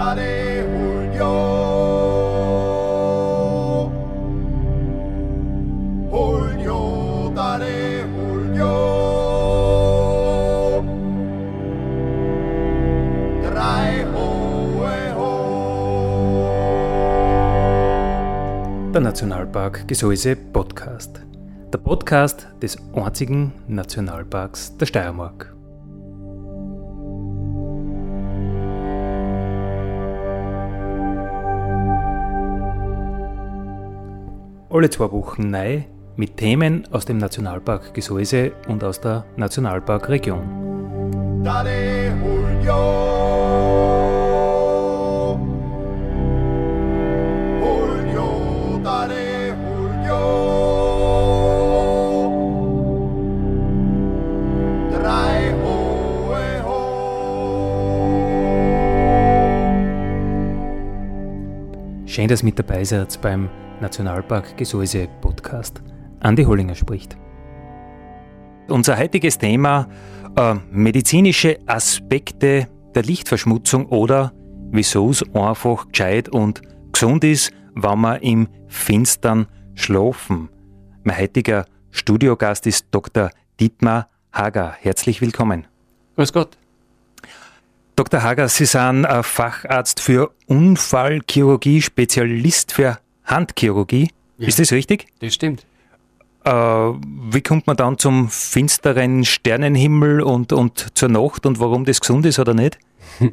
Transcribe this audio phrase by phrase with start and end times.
[0.00, 1.32] Dale Julio.
[6.10, 8.72] Julio, dale Julio.
[13.42, 15.28] Drei hohe ho.
[18.94, 21.20] Der Nationalpark Gesäuse Podcast.
[21.74, 25.49] Der Podcast des einzigen Nationalparks der Steiermark.
[34.72, 35.82] Alle zwei Wochen neu
[36.14, 41.42] mit Themen aus dem Nationalpark Gesäuse und aus der Nationalparkregion.
[62.20, 63.48] Schön, dass ihr mit dabei seid beim
[63.80, 65.80] Nationalpark Gesäuse Podcast.
[66.20, 67.16] Andi Hollinger spricht.
[68.68, 69.88] Unser heutiges Thema
[70.36, 74.34] äh, medizinische Aspekte der Lichtverschmutzung oder
[74.70, 76.60] wieso es einfach gescheit und
[76.92, 80.50] gesund ist, wenn wir im Finstern schlafen.
[81.04, 83.30] Mein heutiger Studiogast ist Dr.
[83.58, 84.74] Dietmar Hager.
[84.78, 85.66] Herzlich willkommen.
[86.16, 86.59] Grüß Gott.
[88.00, 88.22] Dr.
[88.22, 94.08] Hager, Sie sind äh, Facharzt für Unfallchirurgie, Spezialist für Handchirurgie.
[94.38, 94.48] Ja.
[94.48, 95.04] Ist das richtig?
[95.18, 95.66] Das stimmt.
[96.44, 102.00] Äh, wie kommt man dann zum finsteren Sternenhimmel und, und zur Nacht und warum das
[102.00, 102.78] gesund ist oder nicht?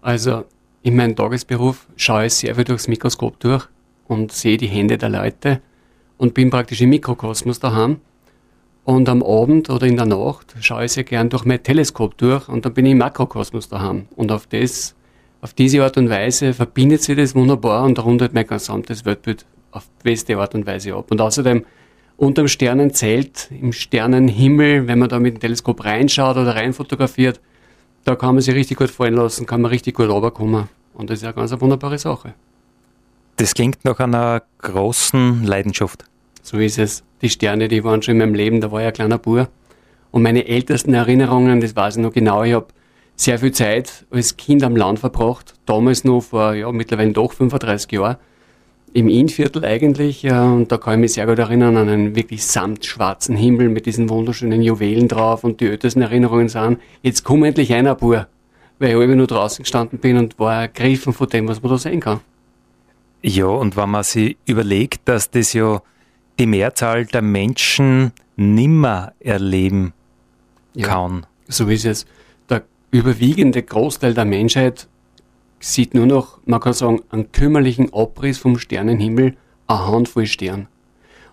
[0.00, 0.44] Also
[0.82, 3.66] in meinem Tagesberuf schaue ich sehr viel durchs Mikroskop durch
[4.06, 5.60] und sehe die Hände der Leute
[6.18, 8.00] und bin praktisch im Mikrokosmos daheim.
[8.88, 12.48] Und am Abend oder in der Nacht schaue ich sehr gern durch mein Teleskop durch
[12.48, 14.06] und dann bin ich im Makrokosmos daheim.
[14.16, 14.94] Und auf das,
[15.42, 19.86] auf diese Art und Weise verbindet sich das wunderbar und halt mein gesamtes Weltbild auf
[20.02, 21.10] beste Art und Weise ab.
[21.10, 21.66] Und außerdem
[22.16, 27.42] unterm Sternenzelt, im Sternenhimmel, wenn man da mit dem Teleskop reinschaut oder rein fotografiert,
[28.04, 30.70] da kann man sich richtig gut fallen lassen, kann man richtig gut runterkommen.
[30.94, 32.32] Und das ist ja ganz eine wunderbare Sache.
[33.36, 36.06] Das klingt nach einer großen Leidenschaft.
[36.42, 37.04] So ist es.
[37.22, 39.48] Die Sterne, die waren schon in meinem Leben, da war ich ein kleiner Bub.
[40.10, 42.68] Und meine ältesten Erinnerungen, das weiß ich noch genau, ich habe
[43.16, 47.92] sehr viel Zeit als Kind am Land verbracht, damals noch vor, ja, mittlerweile doch 35
[47.92, 48.16] Jahren,
[48.94, 50.24] im Innviertel eigentlich.
[50.24, 54.08] Und da kann ich mich sehr gut erinnern an einen wirklich samtschwarzen Himmel mit diesen
[54.08, 55.44] wunderschönen Juwelen drauf.
[55.44, 58.26] Und die ältesten Erinnerungen sind, jetzt komm endlich einer, Bub.
[58.78, 61.78] Weil ich immer nur draußen gestanden bin und war ergriffen von dem, was man da
[61.78, 62.20] sehen kann.
[63.22, 65.82] Ja, und wenn man sich überlegt, dass das ja
[66.38, 69.92] die Mehrzahl der Menschen nimmer erleben
[70.74, 70.86] Ja.
[70.88, 71.26] kann.
[71.48, 72.06] So ist es.
[72.48, 74.86] Der überwiegende Großteil der Menschheit
[75.60, 80.68] sieht nur noch, man kann sagen, einen kümmerlichen Abriss vom Sternenhimmel, eine Handvoll Stern.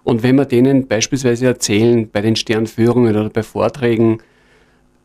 [0.03, 4.19] Und wenn wir denen beispielsweise erzählen, bei den Sternführungen oder bei Vorträgen,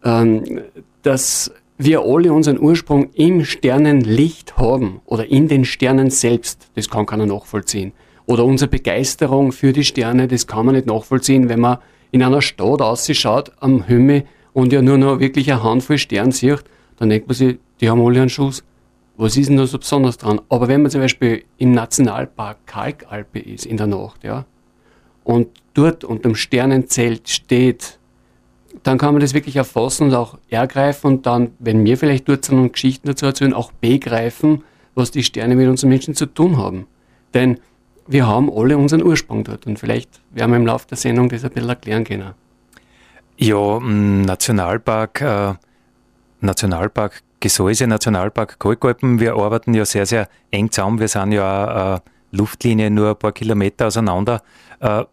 [0.04, 0.60] ähm,
[1.02, 7.06] dass wir alle unseren Ursprung im Sternenlicht haben oder in den Sternen selbst, das kann
[7.06, 7.92] keiner nachvollziehen.
[8.30, 11.78] Oder unsere Begeisterung für die Sterne, das kann man nicht nachvollziehen, wenn man
[12.12, 16.62] in einer Stadt ausschaut am Himmel und ja nur noch wirklich eine Handvoll Sterne sieht,
[16.96, 18.62] dann denkt man sich, die haben alle einen Schuss.
[19.16, 20.40] Was ist denn da so besonders dran?
[20.48, 24.46] Aber wenn man zum Beispiel im Nationalpark Kalkalpe ist in der Nacht, ja,
[25.24, 27.98] und dort unterm Sternenzelt steht,
[28.84, 32.44] dann kann man das wirklich erfassen und auch ergreifen und dann, wenn wir vielleicht dort
[32.44, 34.62] sind und Geschichten dazu erzählen, auch begreifen,
[34.94, 36.86] was die Sterne mit unseren Menschen zu tun haben.
[37.34, 37.58] Denn
[38.06, 41.44] wir haben alle unseren Ursprung dort und vielleicht werden wir im Laufe der Sendung das
[41.44, 42.34] ein bisschen erklären können.
[43.36, 45.54] Ja, Nationalpark, äh,
[46.40, 50.98] Nationalpark Gesäuse, Nationalpark Kalkalpen, wir arbeiten ja sehr, sehr eng zusammen.
[51.00, 52.00] Wir sind ja äh,
[52.32, 54.42] Luftlinie nur ein paar Kilometer auseinander.
[54.80, 55.04] Äh,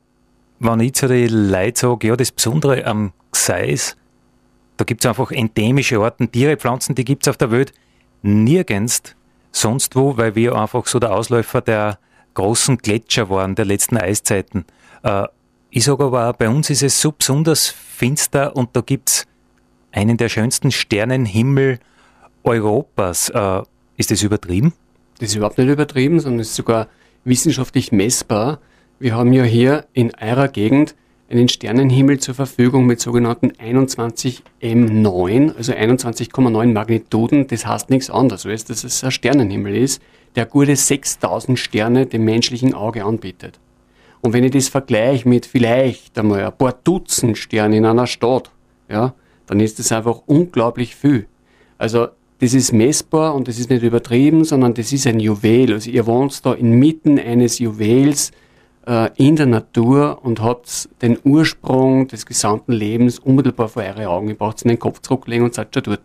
[0.60, 3.96] wenn ich zu den Leuten sage, ja, das Besondere am Gseis,
[4.76, 7.72] da gibt es einfach endemische Arten, Tiere, Pflanzen, die gibt es auf der Welt
[8.22, 9.16] nirgends
[9.52, 12.00] sonst wo, weil wir einfach so der Ausläufer der
[12.38, 14.66] großen Gletscher waren, der letzten Eiszeiten.
[15.04, 15.24] Äh,
[15.72, 19.26] ich sage aber auch, bei uns ist es so besonders finster und da gibt's
[19.92, 21.80] einen der schönsten Sternenhimmel
[22.44, 23.30] Europas.
[23.30, 23.64] Äh,
[23.98, 24.74] ist das übertrieben?
[25.20, 26.88] Das ist überhaupt nicht übertrieben, sondern es ist sogar
[27.24, 28.60] wissenschaftlich messbar.
[29.00, 30.96] Wir haben ja hier in eurer Gegend
[31.30, 37.48] einen Sternenhimmel zur Verfügung mit sogenannten 21 M9, also 21,9 Magnituden.
[37.48, 40.02] Das heißt nichts anderes, als dass es ein Sternenhimmel ist,
[40.38, 43.60] der gute 6000 Sterne dem menschlichen Auge anbietet.
[44.22, 48.52] Und wenn ich das vergleiche mit vielleicht einmal ein paar Dutzend Sternen in einer Stadt,
[48.90, 49.14] ja,
[49.48, 51.28] dann ist das einfach unglaublich viel.
[51.78, 52.08] Also
[52.40, 55.74] das ist messbar und das ist nicht übertrieben, sondern das ist ein Juwel.
[55.74, 58.32] Also ihr wohnt da inmitten eines Juwels
[58.86, 64.28] äh, in der Natur und habt den Ursprung des gesamten Lebens unmittelbar vor eure Augen.
[64.30, 66.02] Ihr braucht in den Kopf zurücklegen und seid schon dort.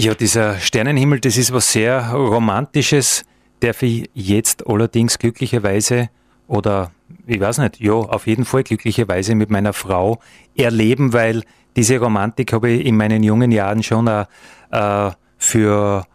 [0.00, 3.24] Ja, dieser Sternenhimmel, das ist was sehr Romantisches,
[3.58, 6.08] darf ich jetzt allerdings glücklicherweise
[6.46, 6.92] oder
[7.26, 10.20] ich weiß nicht, ja, auf jeden Fall glücklicherweise mit meiner Frau
[10.56, 11.42] erleben, weil
[11.74, 14.26] diese Romantik habe ich in meinen jungen Jahren schon auch,
[14.70, 16.06] äh, für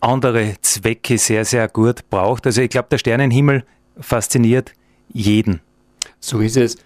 [0.00, 2.46] andere Zwecke sehr, sehr gut braucht.
[2.46, 3.64] Also ich glaube, der Sternenhimmel
[3.98, 4.72] fasziniert
[5.12, 5.60] jeden.
[6.20, 6.76] So ist es.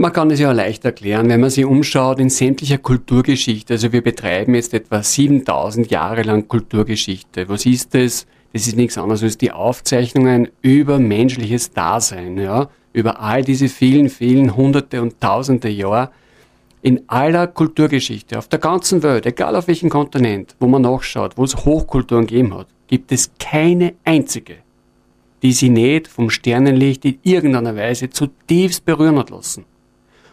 [0.00, 3.74] Man kann es ja leicht erklären, wenn man sich umschaut in sämtlicher Kulturgeschichte.
[3.74, 7.48] Also wir betreiben jetzt etwa 7000 Jahre lang Kulturgeschichte.
[7.48, 8.28] Was ist das?
[8.52, 14.08] Das ist nichts anderes als die Aufzeichnungen über menschliches Dasein, ja, über all diese vielen,
[14.08, 16.12] vielen hunderte und tausende Jahre
[16.80, 21.42] in aller Kulturgeschichte, auf der ganzen Welt, egal auf welchem Kontinent, wo man nachschaut, wo
[21.42, 24.58] es Hochkulturen gegeben hat, gibt es keine einzige,
[25.42, 29.64] die sie nicht vom Sternenlicht in irgendeiner Weise zutiefst berühren hat lassen.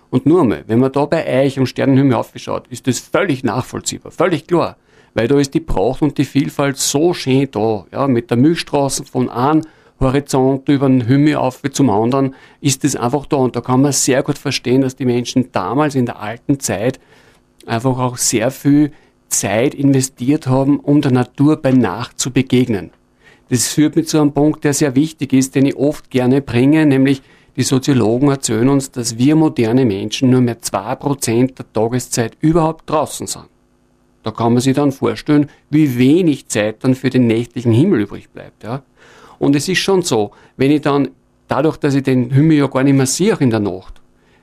[0.09, 4.11] Und nur einmal, wenn man da bei euch am Sternenhimmel aufschaut, ist das völlig nachvollziehbar,
[4.11, 4.77] völlig klar
[5.15, 7.85] weil da ist die Pracht und die Vielfalt so schön da.
[7.91, 9.61] Ja, mit der Milchstraße von einem
[9.99, 13.37] Horizont über den Himmel auf zum anderen ist es einfach da.
[13.37, 16.99] Und da kann man sehr gut verstehen, dass die Menschen damals in der alten Zeit
[17.65, 18.91] einfach auch sehr viel
[19.29, 22.91] Zeit investiert haben, um der Natur bei Nacht zu begegnen.
[23.49, 26.85] Das führt mich zu einem Punkt, der sehr wichtig ist, den ich oft gerne bringe,
[26.85, 27.21] nämlich
[27.55, 32.89] die Soziologen erzählen uns, dass wir moderne Menschen nur mehr zwei Prozent der Tageszeit überhaupt
[32.89, 33.45] draußen sind.
[34.23, 38.29] Da kann man sich dann vorstellen, wie wenig Zeit dann für den nächtlichen Himmel übrig
[38.29, 38.63] bleibt.
[38.63, 38.81] Ja?
[39.39, 41.09] Und es ist schon so, wenn ich dann,
[41.47, 44.01] dadurch, dass ich den Himmel ja gar nicht mehr sehe in der Nacht,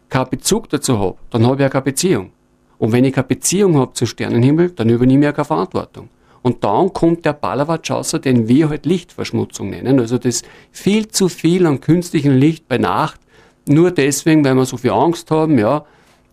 [0.09, 2.31] keinen Bezug dazu habe, dann habe ich ja keine Beziehung.
[2.79, 6.09] Und wenn ich keine Beziehung habe zum Sternenhimmel, dann übernehme ich ja keine Verantwortung.
[6.43, 10.01] Und dann kommt der Ballerwatschaußer, den wir halt Lichtverschmutzung nennen.
[10.01, 10.43] Also das
[10.73, 13.21] viel zu viel an künstlichem Licht bei Nacht,
[13.67, 15.85] nur deswegen, weil wir so viel Angst haben, ja.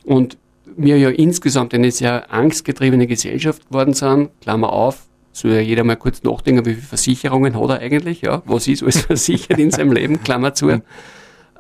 [0.04, 5.84] Und wir ja insgesamt eine sehr angstgetriebene Gesellschaft geworden sind, Klammer auf, soll ja jeder
[5.84, 9.72] mal kurz nachdenken, wie viele Versicherungen hat er eigentlich, ja, was ist alles versichert in
[9.72, 10.82] seinem Leben, Klammer zu.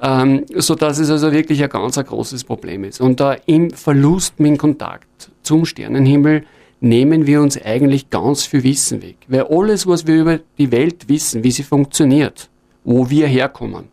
[0.01, 3.01] Ähm, so dass es also wirklich ein ganz ein großes Problem ist.
[3.01, 6.45] Und da im Verlust mit Kontakt zum Sternenhimmel
[6.81, 9.17] nehmen wir uns eigentlich ganz viel Wissen weg.
[9.27, 12.49] Weil alles, was wir über die Welt wissen, wie sie funktioniert,
[12.83, 13.85] wo wir herkommen,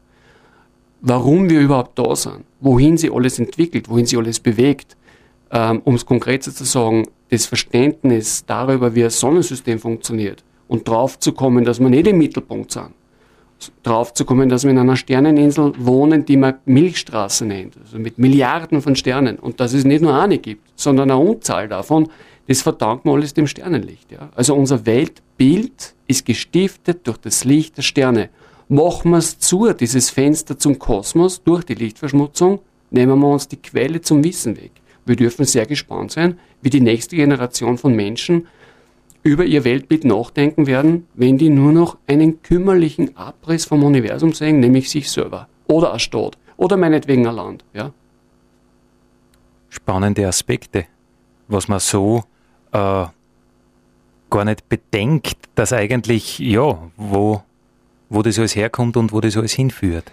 [1.01, 4.97] warum wir überhaupt da sind, wohin sie alles entwickelt, wohin sie alles bewegt,
[5.51, 11.19] ähm, um es konkreter zu sagen, das Verständnis darüber, wie ein Sonnensystem funktioniert und drauf
[11.19, 12.91] zu kommen, dass wir nicht im Mittelpunkt sind.
[13.83, 18.19] Drauf zu kommen, dass wir in einer Sterneninsel wohnen, die man Milchstraße nennt, also mit
[18.19, 19.39] Milliarden von Sternen.
[19.39, 22.09] Und dass es nicht nur eine gibt, sondern eine Unzahl davon,
[22.47, 24.13] das verdanken wir alles dem Sternenlicht.
[24.13, 24.31] Ja?
[24.35, 28.31] Also unser Weltbild ist gestiftet durch das Licht der Sterne.
[28.69, 32.61] Machen wir es zu, dieses Fenster zum Kosmos durch die Lichtverschmutzung,
[32.91, 34.73] nehmen wir uns die Quelle zum Wissen weg.
[35.05, 38.49] Wir dürfen sehr gespannt sein, wie die nächste Generation von Menschen
[39.23, 44.61] über ihr Weltbild nachdenken werden, wenn die nur noch einen kümmerlichen Abriss vom Universum sehen,
[44.61, 45.49] nämlich sich selber.
[45.67, 46.39] Oder eine Stadt.
[46.57, 47.65] Oder meinetwegen ein Land.
[47.73, 47.93] Ja?
[49.69, 50.87] Spannende Aspekte,
[51.49, 52.23] was man so
[52.77, 53.07] äh,
[54.29, 57.43] gar nicht bedenkt, dass eigentlich, ja, wo,
[58.09, 60.05] wo das alles herkommt und wo das alles hinführt.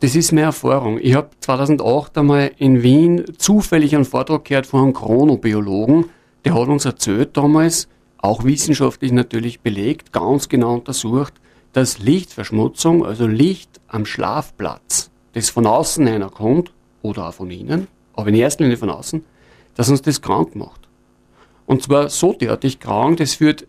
[0.00, 0.98] Das ist meine Erfahrung.
[1.00, 6.10] Ich habe 2008 einmal in Wien zufällig einen Vortrag gehört von einem Chronobiologen.
[6.44, 11.34] Der hat uns erzählt damals, auch wissenschaftlich natürlich belegt, ganz genau untersucht,
[11.72, 16.72] dass Lichtverschmutzung, also Licht am Schlafplatz, das von außen einer kommt,
[17.02, 19.24] oder auch von innen, aber in erster Linie von außen,
[19.74, 20.85] dass uns das krank macht.
[21.66, 23.66] Und zwar so derartig krank, das führt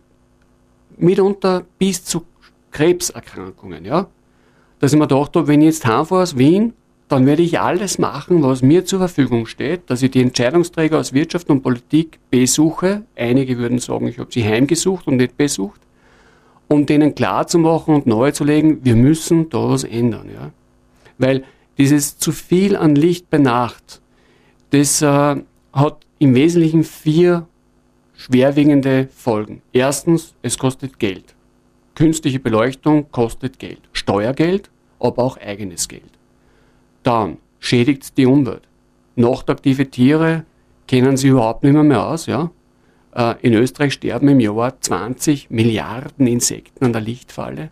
[0.96, 2.24] mitunter bis zu
[2.70, 4.08] Krebserkrankungen, ja
[4.78, 6.72] dass ich mir gedacht habe, wenn ich jetzt heimfahre aus Wien,
[7.08, 11.14] dann werde ich alles machen, was mir zur Verfügung steht, dass ich die Entscheidungsträger aus
[11.14, 13.02] Wirtschaft und Politik besuche.
[13.16, 15.80] Einige würden sagen, ich habe sie heimgesucht und nicht besucht,
[16.68, 20.28] um denen klarzumachen und nahezulegen, wir müssen da was ändern.
[20.32, 20.50] Ja?
[21.16, 21.44] Weil
[21.78, 24.02] dieses zu viel an Licht bei Nacht,
[24.70, 25.36] das äh,
[25.72, 27.46] hat im Wesentlichen vier
[28.18, 29.62] schwerwiegende Folgen.
[29.72, 31.36] Erstens, es kostet Geld.
[31.94, 33.80] Künstliche Beleuchtung kostet Geld.
[33.92, 36.18] Steuergeld, aber auch eigenes Geld.
[37.04, 38.62] Dann schädigt die Umwelt.
[39.14, 40.44] Nachtaktive Tiere
[40.88, 42.26] kennen sie überhaupt nicht mehr, mehr aus.
[42.26, 42.50] Ja?
[43.14, 47.70] Äh, in Österreich sterben im Jahr 20 Milliarden Insekten an der Lichtfalle.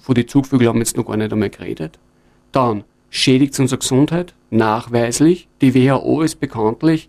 [0.00, 1.98] Von den Zugvögeln haben wir jetzt noch gar nicht einmal geredet.
[2.52, 5.48] Dann schädigt es unsere Gesundheit, nachweislich.
[5.62, 7.08] Die WHO ist bekanntlich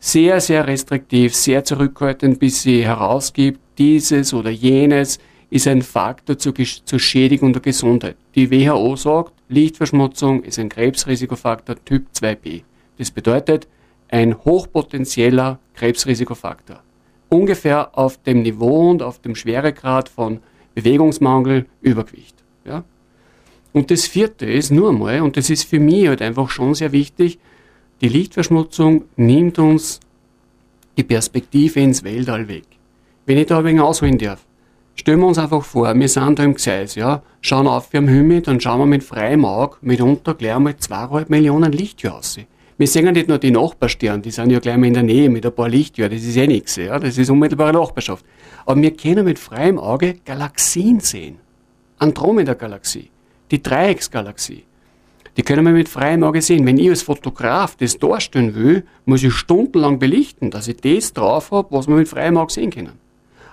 [0.00, 5.18] sehr, sehr restriktiv, sehr zurückhaltend, bis sie herausgibt, dieses oder jenes
[5.50, 8.16] ist ein Faktor zur, zur Schädigung der Gesundheit.
[8.34, 12.62] Die WHO sagt, Lichtverschmutzung ist ein Krebsrisikofaktor Typ 2b.
[12.98, 13.66] Das bedeutet,
[14.08, 16.80] ein hochpotenzieller Krebsrisikofaktor.
[17.30, 20.40] Ungefähr auf dem Niveau und auf dem Schweregrad von
[20.74, 22.36] Bewegungsmangel, Übergewicht.
[22.64, 22.84] Ja?
[23.72, 26.92] Und das vierte ist nur einmal, und das ist für mich halt einfach schon sehr
[26.92, 27.38] wichtig,
[28.00, 30.00] die Lichtverschmutzung nimmt uns
[30.96, 32.64] die Perspektive ins Weltall weg.
[33.26, 34.44] Wenn ich da ein wenig ausholen darf,
[34.94, 38.08] stellen wir uns einfach vor, wir sind da im Gseis, ja, schauen auf wir am
[38.08, 42.38] Himmel, dann schauen wir mit freiem Auge mitunter gleich einmal zweieinhalb Millionen Lichtjahre aus.
[42.76, 45.28] Wir sehen ja nicht nur die Nachbarsterne, die sind ja gleich mal in der Nähe
[45.28, 48.24] mit ein paar Lichtjahren, das ist eh nichts, ja, das ist unmittelbare Nachbarschaft.
[48.64, 51.38] Aber wir können mit freiem Auge Galaxien sehen.
[51.98, 53.10] Andromeda-Galaxie,
[53.50, 54.67] die Dreiecksgalaxie.
[55.38, 56.66] Die können wir mit freiem Auge sehen.
[56.66, 61.52] Wenn ich als Fotograf das darstellen will, muss ich stundenlang belichten, dass ich das drauf
[61.52, 62.94] habe, was wir mit freiem Auge sehen können.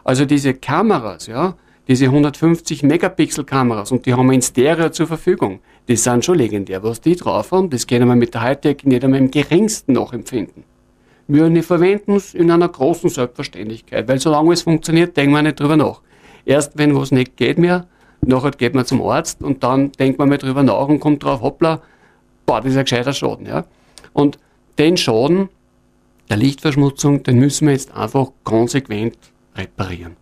[0.03, 1.55] Also diese Kameras, ja,
[1.87, 5.59] diese 150 Megapixel Kameras und die haben wir in Stereo zur Verfügung.
[5.87, 6.81] Die sind schon legendär.
[6.81, 10.63] Was die drauf haben, das können wir mit der Hightech nicht einmal im geringsten nachempfinden.
[11.27, 15.77] Wir verwenden es in einer großen Selbstverständlichkeit, weil solange es funktioniert, denken wir nicht drüber
[15.77, 16.01] nach.
[16.45, 17.87] Erst wenn was nicht geht mehr,
[18.27, 21.41] nachher geht man zum Arzt und dann denkt man mal drüber nach und kommt drauf,
[21.41, 21.81] hoppla,
[22.45, 23.45] boah, das ist ein gescheiter Schaden.
[23.45, 23.65] Ja?
[24.13, 24.39] Und
[24.77, 25.49] den Schaden
[26.29, 29.17] der Lichtverschmutzung, den müssen wir jetzt einfach konsequent
[29.55, 30.15] reparieren.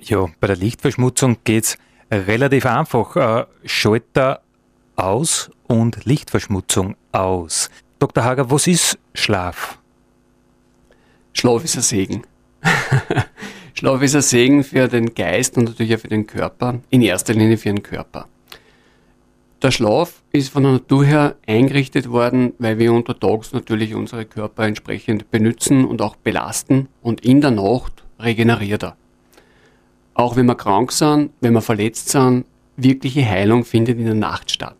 [0.00, 1.78] Ja, bei der Lichtverschmutzung geht es
[2.10, 3.16] relativ einfach.
[3.16, 4.40] Äh, Schalter
[4.94, 7.70] aus und Lichtverschmutzung aus.
[7.98, 8.24] Dr.
[8.24, 9.78] Hager, was ist Schlaf?
[11.32, 12.22] Schlaf ist ein Segen.
[13.78, 17.34] Schlaf ist ein Segen für den Geist und natürlich auch für den Körper, in erster
[17.34, 18.26] Linie für den Körper.
[19.60, 24.64] Der Schlaf ist von der Natur her eingerichtet worden, weil wir untertags natürlich unsere Körper
[24.64, 28.96] entsprechend benutzen und auch belasten und in der Nacht regeneriert er.
[30.14, 32.46] Auch wenn wir krank sind, wenn wir verletzt sind,
[32.78, 34.76] wirkliche Heilung findet in der Nacht statt.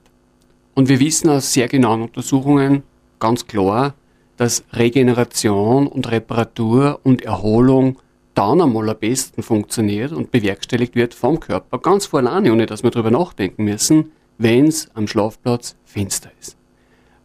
[0.74, 2.82] Und wir wissen aus sehr genauen Untersuchungen
[3.18, 3.92] ganz klar,
[4.38, 7.98] dass Regeneration und Reparatur und Erholung
[8.36, 12.82] dann einmal am besten funktioniert und bewerkstelligt wird vom Körper, ganz vor alleine, ohne dass
[12.82, 16.56] wir darüber nachdenken müssen, wenn es am Schlafplatz finster ist.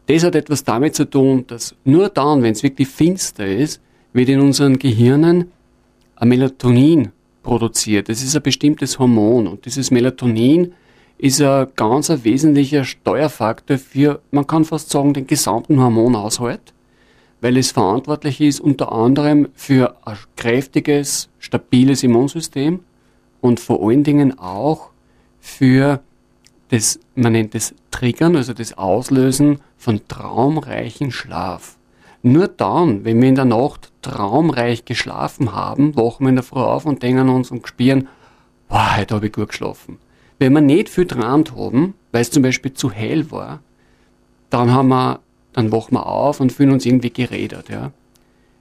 [0.07, 3.81] Das hat etwas damit zu tun, dass nur dann, wenn es wirklich finster ist,
[4.13, 5.51] wird in unseren Gehirnen
[6.15, 7.09] ein Melatonin
[7.43, 8.09] produziert.
[8.09, 10.73] Das ist ein bestimmtes Hormon und dieses Melatonin
[11.17, 16.73] ist ein ganz ein wesentlicher Steuerfaktor für, man kann fast sagen, den gesamten Hormonaushalt
[17.41, 22.81] weil es verantwortlich ist unter anderem für ein kräftiges, stabiles Immunsystem
[23.41, 24.91] und vor allen Dingen auch
[25.39, 26.01] für
[26.69, 31.77] das, man nennt es Triggern, also das Auslösen von traumreichen Schlaf.
[32.23, 36.59] Nur dann, wenn wir in der Nacht traumreich geschlafen haben, wachen wir in der Früh
[36.59, 38.07] auf und denken uns und spüren,
[38.69, 39.97] boah, heute habe ich gut geschlafen.
[40.37, 43.59] Wenn wir nicht viel dran haben, weil es zum Beispiel zu hell war,
[44.49, 45.19] dann haben wir
[45.53, 47.69] dann wachen wir auf und fühlen uns irgendwie geredet.
[47.69, 47.91] Ja.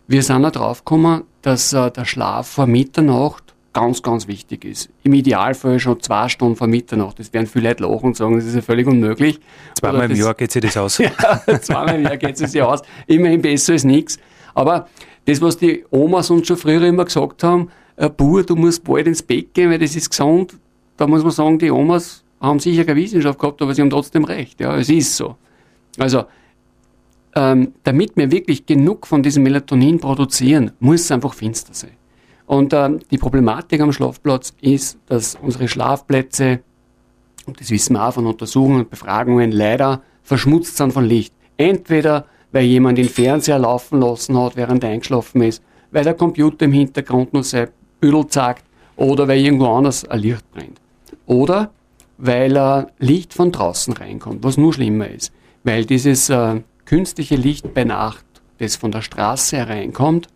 [0.07, 4.89] Wir sind auch drauf gekommen, dass äh, der Schlaf vor Mitternacht ganz, ganz wichtig ist.
[5.05, 7.19] Im Idealfall schon zwei Stunden vor Mitternacht.
[7.19, 9.39] Das werden viele Leute lachen und sagen, das ist ja völlig unmöglich.
[9.79, 10.99] Zweimal im Jahr geht sich das aus.
[10.99, 11.13] ja,
[11.61, 12.83] zweimal im Jahr geht sich das aus.
[13.07, 14.19] Immerhin besser als nichts.
[14.55, 14.89] Aber
[15.27, 19.07] das, was die Omas uns schon früher immer gesagt haben, äh, Bur, du musst bald
[19.07, 20.55] ins Bett gehen, weil das ist gesund.
[20.97, 24.25] Da muss man sagen, die Omas haben sicher keine Wissenschaft gehabt, aber sie haben trotzdem
[24.25, 24.61] recht.
[24.61, 25.37] Ja, es ist so.
[25.99, 26.25] Also,
[27.35, 31.93] ähm, damit wir wirklich genug von diesem Melatonin produzieren, muss es einfach finster sein.
[32.47, 36.61] Und ähm, die Problematik am Schlafplatz ist, dass unsere Schlafplätze,
[37.47, 41.33] und das wissen wir auch von Untersuchungen und Befragungen, leider verschmutzt sind von Licht.
[41.57, 46.65] Entweder weil jemand den Fernseher laufen lassen hat, während er eingeschlafen ist, weil der Computer
[46.65, 47.69] im Hintergrund nur sein
[48.01, 48.65] Büdel zeigt
[48.97, 50.81] oder weil irgendwo anders ein Licht brennt.
[51.27, 51.71] Oder
[52.19, 55.33] weil äh, Licht von draußen reinkommt, was nur schlimmer ist.
[55.65, 56.61] Weil dieses äh,
[56.91, 58.25] künstliche Licht bei Nacht,
[58.59, 60.27] das von der Straße hereinkommt,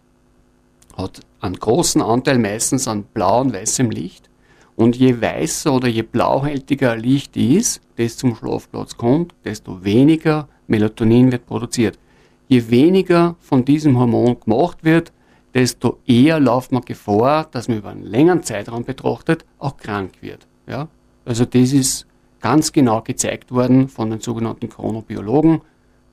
[0.97, 4.31] hat einen großen Anteil meistens an blau und weißem Licht.
[4.77, 11.33] Und je weißer oder je blauhältiger Licht ist, das zum Schlafplatz kommt, desto weniger Melatonin
[11.33, 11.99] wird produziert.
[12.47, 15.13] Je weniger von diesem Hormon gemacht wird,
[15.55, 20.47] desto eher läuft man Gefahr, dass man über einen längeren Zeitraum betrachtet auch krank wird.
[20.69, 20.87] Ja?
[21.25, 22.07] Also das ist
[22.41, 25.63] ganz genau gezeigt worden von den sogenannten Chronobiologen.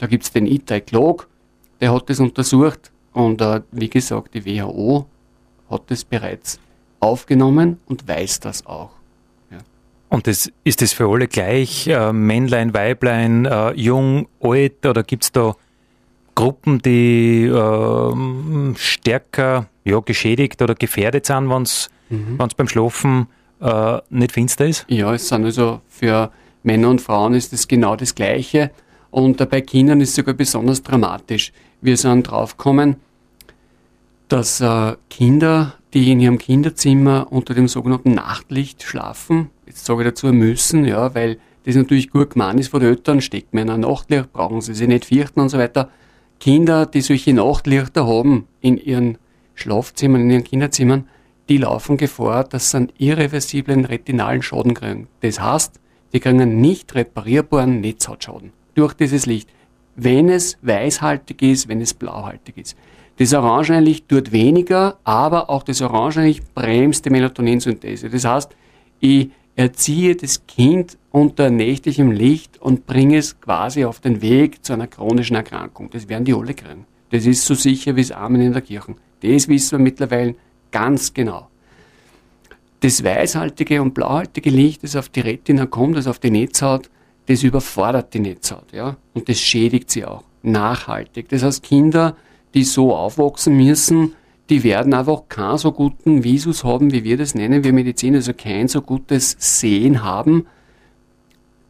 [0.02, 1.28] Da gibt es den Itai Klog,
[1.80, 5.06] der hat das untersucht und äh, wie gesagt, die WHO
[5.70, 6.60] hat das bereits
[7.00, 8.90] aufgenommen und weiß das auch.
[9.52, 9.60] Ja.
[10.10, 15.26] Und das, ist das für alle gleich, äh, Männlein, Weiblein, äh, jung, alt oder gibt
[15.26, 15.56] es da
[16.34, 22.40] Gruppen, die äh, stärker ja, geschädigt oder gefährdet sind, wenn es mhm.
[22.40, 23.28] beim Schlafen
[23.60, 24.84] äh, nicht finster ist?
[24.88, 26.32] Ja, es sind also für
[26.64, 28.72] Männer und Frauen ist es genau das Gleiche.
[29.12, 31.52] Und bei Kindern ist es sogar besonders dramatisch.
[31.82, 32.96] Wir sind draufgekommen,
[34.30, 40.08] dass äh, Kinder, die in ihrem Kinderzimmer unter dem sogenannten Nachtlicht schlafen, jetzt sage ich
[40.08, 43.70] dazu müssen, ja, weil das natürlich gut gemeint ist von den Eltern, steckt man in
[43.70, 45.90] ein Nachtlicht, brauchen sie sich nicht fürchten und so weiter.
[46.40, 49.18] Kinder, die solche Nachtlichter haben in ihren
[49.54, 51.08] Schlafzimmern, in ihren Kinderzimmern,
[51.50, 55.08] die laufen Gefahr, dass sie einen irreversiblen retinalen Schaden kriegen.
[55.20, 55.82] Das heißt,
[56.14, 59.50] die kriegen einen nicht reparierbaren Netzhautschaden durch dieses Licht.
[59.96, 62.78] Wenn es weißhaltig ist, wenn es blauhaltig ist.
[63.18, 68.10] Das Orangenlicht tut weniger, aber auch das Orangenlicht bremst die Melatoninsynthese.
[68.10, 68.56] Das heißt,
[69.00, 74.74] ich erziehe das Kind unter nächtlichem Licht und bringe es quasi auf den Weg zu
[74.74, 75.90] einer chronischen Erkrankung.
[75.92, 76.86] Das werden die alle kriegen.
[77.10, 78.96] Das ist so sicher wie das Amen in der Kirche.
[79.22, 80.36] Das wissen wir mittlerweile
[80.72, 81.48] ganz genau.
[82.80, 86.90] Das weißhaltige und blauhaltige Licht, das auf die Retina kommt, das auf die Netzhaut,
[87.32, 91.30] das überfordert die Netzhaut, ja, und das schädigt sie auch nachhaltig.
[91.30, 92.16] Das heißt, Kinder,
[92.54, 94.16] die so aufwachsen müssen,
[94.50, 98.34] die werden einfach keinen so guten Visus haben, wie wir das nennen, wir Mediziner, also
[98.34, 100.46] kein so gutes Sehen haben,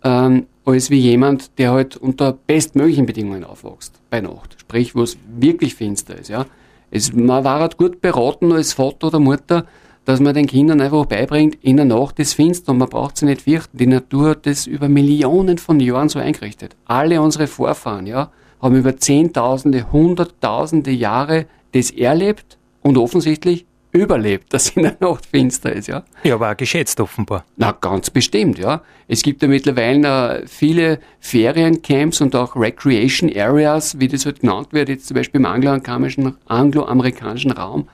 [0.03, 4.55] ähm, als wie jemand, der halt unter bestmöglichen Bedingungen aufwächst bei Nacht.
[4.59, 6.29] Sprich, wo es wirklich finster ist.
[6.29, 6.45] Ja.
[6.89, 9.65] Es, man war halt gut beraten als Vater oder Mutter,
[10.05, 13.25] dass man den Kindern einfach beibringt, in der Nacht ist finster und man braucht sie
[13.25, 13.77] nicht fürchten.
[13.77, 16.75] Die Natur hat das über Millionen von Jahren so eingerichtet.
[16.85, 18.31] Alle unsere Vorfahren, ja,
[18.61, 25.73] haben über Zehntausende, Hunderttausende Jahre das erlebt und offensichtlich überlebt, dass in der Nacht finster
[25.73, 26.03] ist, ja.
[26.23, 27.45] Ja, aber auch geschätzt offenbar.
[27.57, 28.81] Na, ganz bestimmt, ja.
[29.07, 34.69] Es gibt ja mittlerweile äh, viele Feriencamps und auch Recreation Areas, wie das halt genannt
[34.71, 37.89] wird, jetzt zum Beispiel im angloamerikanischen, angloamerikanischen Raum,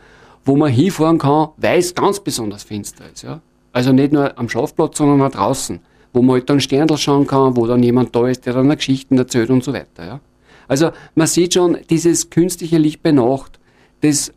[0.47, 3.41] wo man hinfahren kann, weil es ganz besonders finster ist, ja.
[3.73, 5.79] Also nicht nur am Schlafplatz, sondern auch draußen,
[6.13, 9.17] wo man halt dann Sterndl schauen kann, wo dann jemand da ist, der dann Geschichten
[9.17, 10.19] erzählt und so weiter, ja.
[10.67, 13.59] Also man sieht schon, dieses künstliche Licht bei Nacht,
[14.01, 14.33] das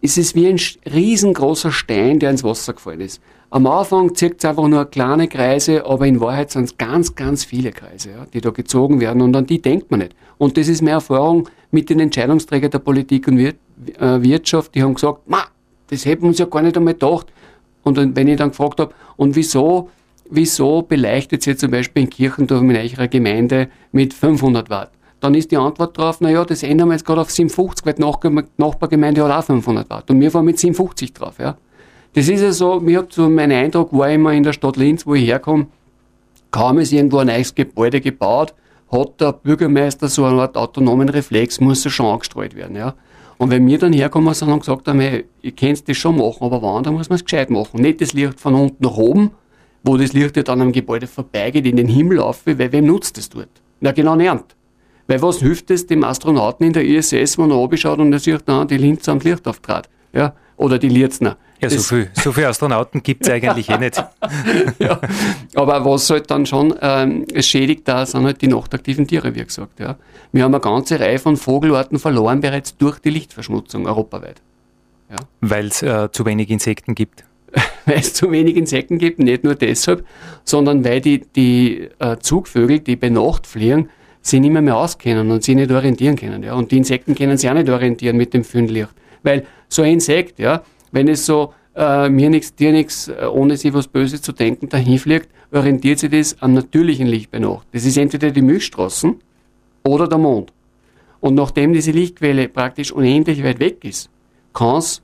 [0.00, 0.58] ist es wie ein
[0.92, 3.20] riesengroßer Stein, der ins Wasser gefallen ist.
[3.50, 7.44] Am Anfang zieht es einfach nur kleine Kreise, aber in Wahrheit sind es ganz, ganz
[7.44, 10.14] viele Kreise, ja, die da gezogen werden und an die denkt man nicht.
[10.38, 13.54] Und das ist meine Erfahrung mit den Entscheidungsträgern der Politik und Wir
[13.98, 15.44] Wirtschaft, die haben gesagt, Ma,
[15.88, 17.26] das hätten wir uns ja gar nicht einmal gedacht.
[17.82, 19.90] Und wenn ich dann gefragt habe, und wieso,
[20.28, 24.92] wieso beleuchtet ihr zum Beispiel in Kirchendorf in eurer Gemeinde mit 500 Watt?
[25.20, 28.02] dann ist die Antwort drauf, naja, das ändern wir jetzt gerade auf 57, weil die
[28.56, 30.10] Nachbargemeinde hat auch 500 Watt.
[30.10, 31.56] Und wir fahren mit 57 drauf, ja.
[32.14, 35.06] Das ist ja so, mir hat so mein Eindruck, war immer in der Stadt Linz,
[35.06, 35.66] wo ich herkomme,
[36.50, 38.54] kaum ist irgendwo ein neues Gebäude gebaut,
[38.90, 42.94] hat der Bürgermeister so eine Art autonomen Reflex, muss er schon angestrahlt werden, ja.
[43.40, 46.44] Und wenn wir dann herkommen sind und gesagt haben, hey, ihr könnt das schon machen,
[46.44, 47.80] aber wann, dann muss man es gescheit machen.
[47.80, 49.30] Nicht das Licht von unten nach oben,
[49.82, 53.16] wo das Licht ja dann am Gebäude vorbeigeht, in den Himmel auf, weil wem nutzt
[53.16, 53.48] das dort?
[53.80, 54.44] Na, genau nicht.
[55.06, 58.18] Weil was hilft es dem Astronauten in der ISS, wenn er oben schaut und er
[58.18, 59.88] sieht, na, die Linz am Licht auftrat?
[60.12, 60.34] Ja?
[60.58, 61.38] Oder die Lierzner.
[61.60, 64.02] Ja, so viele so viel Astronauten gibt es eigentlich eh nicht.
[64.78, 65.00] ja,
[65.54, 69.78] aber was halt dann schon ähm, schädigt, da sind halt die nachtaktiven Tiere, wie gesagt.
[69.78, 69.96] Ja.
[70.32, 74.40] Wir haben eine ganze Reihe von Vogelarten verloren bereits durch die Lichtverschmutzung europaweit.
[75.10, 75.16] Ja.
[75.40, 77.24] Weil es äh, zu wenig Insekten gibt.
[77.84, 80.06] weil es zu wenig Insekten gibt, nicht nur deshalb,
[80.44, 83.88] sondern weil die, die äh, Zugvögel, die bei Nacht fliegen,
[84.22, 86.42] sich nicht mehr, mehr auskennen und sich nicht orientieren können.
[86.42, 86.54] Ja.
[86.54, 88.90] Und die Insekten können sich auch nicht orientieren mit dem Fündlicht.
[89.22, 93.56] Weil so ein Insekt, ja, wenn es so äh, mir nichts, dir nichts, äh, ohne
[93.56, 97.66] sich was Böses zu denken, dahin fliegt, orientiert sich das am natürlichen Licht bei Nacht.
[97.72, 99.20] Das ist entweder die Milchstraßen
[99.84, 100.52] oder der Mond.
[101.20, 104.10] Und nachdem diese Lichtquelle praktisch unendlich weit weg ist,
[104.52, 105.02] kann es,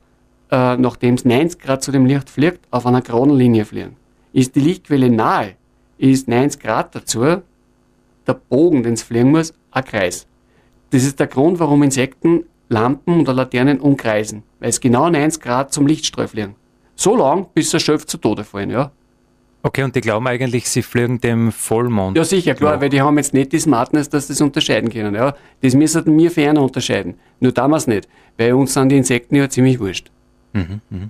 [0.51, 3.97] äh, nachdem es 90 Grad zu dem Licht fliegt, auf einer geraden Linie fliegen.
[4.33, 5.55] Ist die Lichtquelle nahe,
[5.99, 7.23] ist 90 Grad dazu,
[8.27, 10.27] der Bogen, den es fliegen muss, ein Kreis.
[10.91, 15.73] Das ist der Grund, warum Insekten Lampen oder Laternen umkreisen, weil es genau 90 Grad
[15.73, 16.55] zum Lichtstrahl fliegen.
[16.95, 18.91] So lang, bis sie erschöpft zu Tode fallen, ja.
[19.63, 22.17] Okay, und die glauben eigentlich, sie fliegen dem Vollmond.
[22.17, 22.81] Ja, sicher, klar, ja.
[22.81, 25.15] weil die haben jetzt nicht die Smartness, dass sie das unterscheiden können.
[25.15, 25.35] Ja.
[25.61, 27.15] Das müssen wir ferner unterscheiden.
[27.41, 28.09] Nur damals nicht.
[28.39, 30.11] Weil uns sind die Insekten ja ziemlich wurscht.
[30.53, 31.09] Mhm, mh.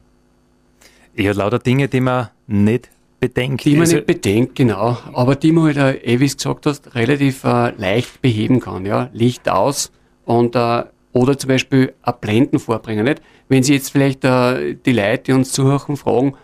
[1.17, 2.89] Ja, lauter Dinge, die man nicht
[3.21, 3.65] bedenkt.
[3.65, 4.97] Die man also, nicht bedenkt, genau.
[5.13, 8.87] Aber die man halt, äh, eh, wie du gesagt hast, relativ äh, leicht beheben kann.
[8.87, 9.11] Ja?
[9.13, 9.93] Licht aus
[10.25, 10.85] und äh,
[11.17, 13.07] oder zum Beispiel ein Blenden vorbringen.
[13.07, 13.23] Nicht?
[13.49, 16.35] Wenn Sie jetzt vielleicht äh, die Leute, die uns zuhören, fragen,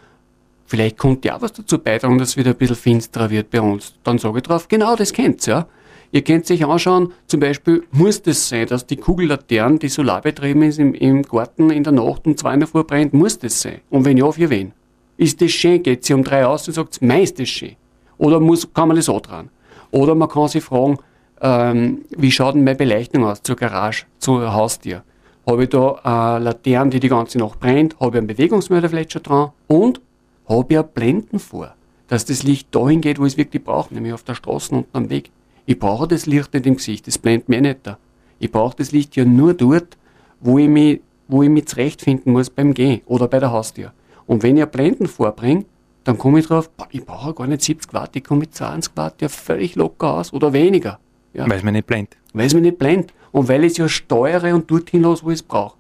[0.64, 3.94] vielleicht kommt ja was dazu beitragen, dass es wieder ein bisschen finsterer wird bei uns,
[4.02, 5.66] dann sage ich drauf, genau das kennt's, ja.
[6.11, 10.78] Ihr könnt sich anschauen, zum Beispiel muss das sein, dass die Kugellaterne, die solarbetrieben ist
[10.78, 13.80] im, im Garten in der Nacht um zwei in der Früh brennt, muss das sein?
[13.90, 14.72] Und wenn ja, für wen?
[15.18, 15.82] Ist das schön?
[15.82, 17.76] Geht sie um drei aus und sagt, mei, ist das schön?
[18.16, 19.50] Oder muss, kann man das antragen?
[19.90, 20.98] Oder man kann sich fragen,
[21.42, 25.02] ähm, wie schaut denn meine Beleuchtung aus zur Garage, zur Haustür?
[25.44, 27.98] Habe ich da eine Laterne, die die ganze Nacht brennt?
[27.98, 29.50] Habe ich einen Bewegungsmelder vielleicht schon dran?
[29.66, 30.00] Und
[30.48, 31.74] habe ich ein Blenden vor,
[32.07, 34.96] dass das Licht dahin geht, wo ich es wirklich brauche, nämlich auf der Straße unten
[34.96, 35.31] am Weg.
[35.66, 37.98] Ich brauche das Licht nicht im Gesicht, das blendet mir nicht da.
[38.38, 39.96] Ich brauche das Licht ja nur dort,
[40.40, 43.92] wo ich mich, wo ich mich zurechtfinden muss beim Gehen oder bei der Haustür.
[44.26, 45.64] Und wenn ich Blenden vorbringe,
[46.05, 48.96] dann komme ich drauf, boah, ich brauche gar nicht 70 Watt, ich komme mit 20
[48.96, 50.98] Watt ja völlig locker aus oder weniger.
[51.34, 51.48] Ja.
[51.48, 52.16] Weil es mir nicht blendet.
[52.32, 53.12] Weil es mir nicht blendet.
[53.30, 55.76] Und weil ich es ja steuere und dorthin los, wo ich es brauche.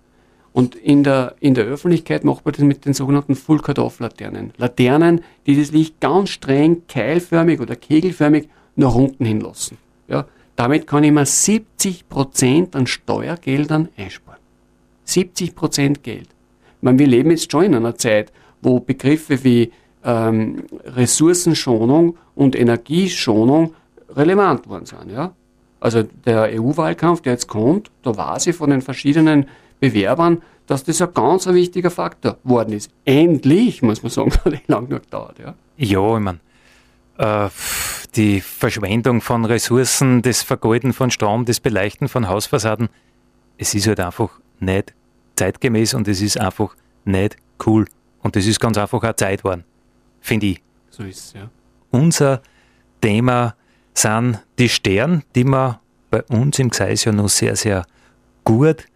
[0.52, 4.52] Und in der, in der Öffentlichkeit macht man das mit den sogenannten Full-Cut-Off-Laternen.
[4.58, 9.78] Laternen, die das Licht ganz streng keilförmig oder kegelförmig nach unten hinlassen.
[10.08, 14.40] Ja, damit kann ich mir 70% an Steuergeldern einsparen.
[15.06, 16.28] 70% Geld.
[16.28, 19.72] Ich meine, wir leben jetzt schon in einer Zeit, wo Begriffe wie
[20.04, 23.74] ähm, Ressourcenschonung und Energieschonung
[24.10, 25.10] relevant worden sind.
[25.10, 25.32] Ja?
[25.82, 29.46] Also der EU-Wahlkampf, der jetzt kommt, da war sie von den verschiedenen
[29.80, 32.92] Bewerbern, dass das ein ganz ein wichtiger Faktor worden ist.
[33.04, 35.40] Endlich, muss man sagen, hat nicht lang genug gedauert.
[35.40, 36.38] Ja, ja ich meine,
[37.18, 37.48] äh,
[38.14, 42.88] die Verschwendung von Ressourcen, das Vergeuden von Strom, das Beleuchten von Hausfassaden,
[43.58, 44.94] es ist halt einfach nicht
[45.34, 47.86] zeitgemäß und es ist einfach nicht cool.
[48.20, 49.64] Und das ist ganz einfach auch Zeit geworden,
[50.20, 50.62] finde ich.
[50.90, 51.50] So ist es, ja.
[51.90, 52.40] Unser
[53.00, 53.56] Thema
[53.94, 55.78] sind die Sterne, die man
[56.10, 57.84] bei uns im Gseis ja noch sehr, sehr
[58.44, 58.86] gut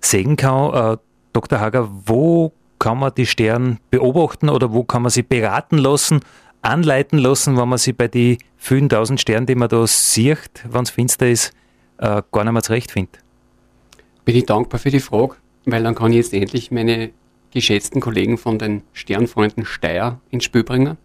[0.00, 0.94] sehen kann.
[0.94, 0.96] Äh,
[1.32, 1.60] Dr.
[1.60, 6.20] Hager, wo kann man die Sterne beobachten oder wo kann man sie beraten lassen,
[6.62, 10.82] anleiten lassen, wenn man sie bei den vielen tausend Sternen, die man da sieht, wenn
[10.82, 11.52] es finster ist,
[11.98, 13.18] äh, gar nicht mehr zurechtfindet?
[14.24, 15.36] Bin ich dankbar für die Frage,
[15.66, 17.10] weil dann kann ich jetzt endlich meine
[17.52, 20.96] geschätzten Kollegen von den Sternfreunden Steyr ins Spiel bringen.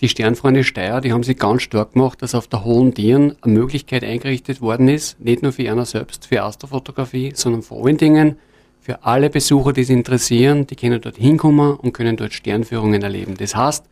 [0.00, 3.52] Die Sternfreunde Steyr, die haben sich ganz stark gemacht, dass auf der Hohen Dieren eine
[3.52, 8.36] Möglichkeit eingerichtet worden ist, nicht nur für einer selbst, für Astrofotografie, sondern vor allen Dingen
[8.80, 13.34] für alle Besucher, die es interessieren, die können dort hinkommen und können dort Sternführungen erleben.
[13.36, 13.86] Das heißt,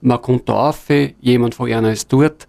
[0.00, 0.86] man kommt da auf,
[1.20, 2.46] jemand von einer ist dort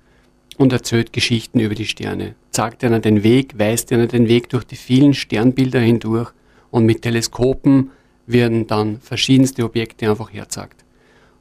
[0.57, 4.65] und erzählt Geschichten über die Sterne, zeigt ihnen den Weg, weist ihnen den Weg durch
[4.65, 6.31] die vielen Sternbilder hindurch
[6.69, 7.89] und mit Teleskopen
[8.27, 10.82] werden dann verschiedenste Objekte einfach herzeigt.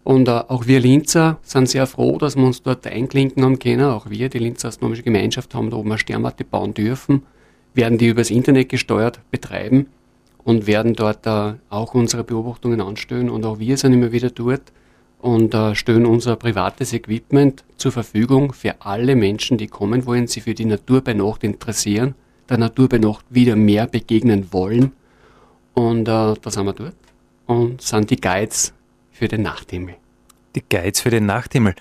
[0.05, 3.85] Und äh, auch wir Linzer sind sehr froh, dass wir uns dort einklinken haben können.
[3.85, 7.23] Auch wir, die Linzer Astronomische Gemeinschaft, haben da oben eine Sternwarte bauen dürfen,
[7.75, 9.87] werden die übers Internet gesteuert betreiben
[10.45, 13.31] und werden dort äh, auch unsere Beobachtungen anstellen.
[13.31, 14.73] Und auch wir sind immer wieder dort
[15.21, 20.43] und äh, stellen unser privates Equipment zur Verfügung für alle Menschen, die kommen wollen, sich
[20.43, 22.17] für die Natur bei Nacht interessieren,
[22.49, 24.91] der Natur bei Nacht wieder mehr begegnen wollen.
[25.75, 26.97] Und äh, da sind wir dort
[27.47, 28.75] und sind die Guides
[29.23, 29.95] für den Nachthimmel.
[30.57, 31.77] Die Guides für den Nachthimmel.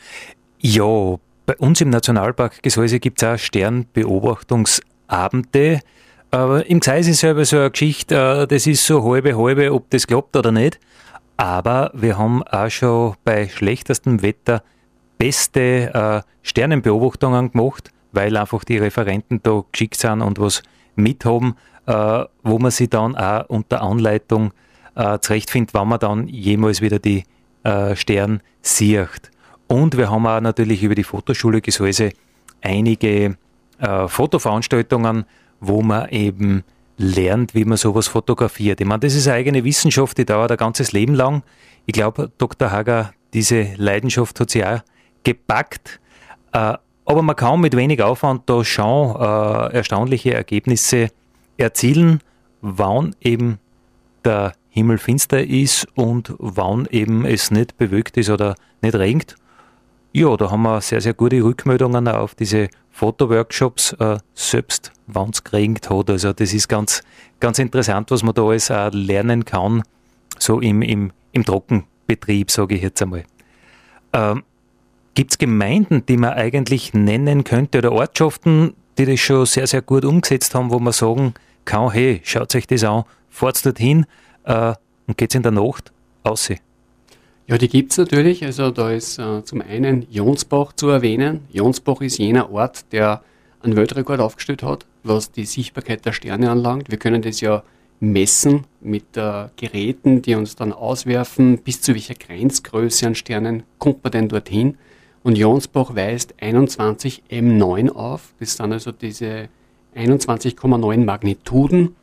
[0.59, 1.15] Ja,
[1.47, 5.79] bei uns im Nationalpark Gesäuse gibt es auch Sternbeobachtungsabende.
[6.29, 9.89] Aber im Gseis ist selber so eine Geschichte, äh, das ist so halbe halbe, ob
[9.89, 10.79] das klappt oder nicht.
[11.35, 14.61] Aber wir haben auch schon bei schlechtestem Wetter
[15.17, 20.61] beste äh, Sternenbeobachtungen gemacht, weil einfach die Referenten da geschickt sind und was
[20.95, 21.55] mithaben,
[21.87, 24.53] äh, wo man sie dann auch unter Anleitung
[24.95, 27.23] äh, zurechtfindet, wann man dann jemals wieder die
[27.63, 29.31] äh, Stern sieht.
[29.67, 32.11] Und wir haben auch natürlich über die Fotoschule Gesäuse
[32.61, 33.37] einige
[33.79, 35.25] äh, Fotoveranstaltungen,
[35.59, 36.63] wo man eben
[36.97, 38.81] lernt, wie man sowas fotografiert.
[38.81, 41.43] Ich meine, das ist eine eigene Wissenschaft, die dauert ein ganzes Leben lang.
[41.85, 42.71] Ich glaube, Dr.
[42.71, 44.81] Hager, diese Leidenschaft hat sie auch
[45.23, 45.99] gepackt.
[46.51, 46.75] Äh,
[47.05, 51.09] aber man kann mit wenig Aufwand da schon äh, erstaunliche Ergebnisse
[51.57, 52.21] erzielen,
[52.61, 53.59] wann eben
[54.23, 59.35] der Himmel finster ist und wann eben es nicht bewölkt ist oder nicht regnet.
[60.13, 65.43] Ja, da haben wir sehr, sehr gute Rückmeldungen auf diese Fotoworkshops, äh, selbst wenn es
[65.43, 66.09] geregnet hat.
[66.09, 67.01] Also das ist ganz,
[67.39, 69.83] ganz interessant, was man da alles auch lernen kann,
[70.39, 73.23] so im, im, im Trockenbetrieb, sage ich jetzt einmal.
[74.13, 74.43] Ähm,
[75.15, 79.81] Gibt es Gemeinden, die man eigentlich nennen könnte oder Ortschaften, die das schon sehr, sehr
[79.81, 81.33] gut umgesetzt haben, wo man sagen
[81.65, 84.05] kann, hey, schaut euch das an, fahrt dorthin,
[84.43, 84.73] äh,
[85.07, 85.91] und geht es in der Nacht
[86.23, 86.59] aussehen?
[87.47, 88.45] Ja, die gibt es natürlich.
[88.45, 91.41] Also da ist äh, zum einen Jonsbach zu erwähnen.
[91.51, 93.23] Jonsbach ist jener Ort, der
[93.61, 96.89] einen Weltrekord aufgestellt hat, was die Sichtbarkeit der Sterne anlangt.
[96.89, 97.63] Wir können das ja
[97.99, 104.03] messen mit äh, Geräten, die uns dann auswerfen, bis zu welcher Grenzgröße an Sternen kommt
[104.03, 104.77] man denn dorthin.
[105.23, 108.33] und Jonsbach weist 21 M9 auf.
[108.39, 109.49] Das sind also diese
[109.95, 111.95] 21,9 Magnituden.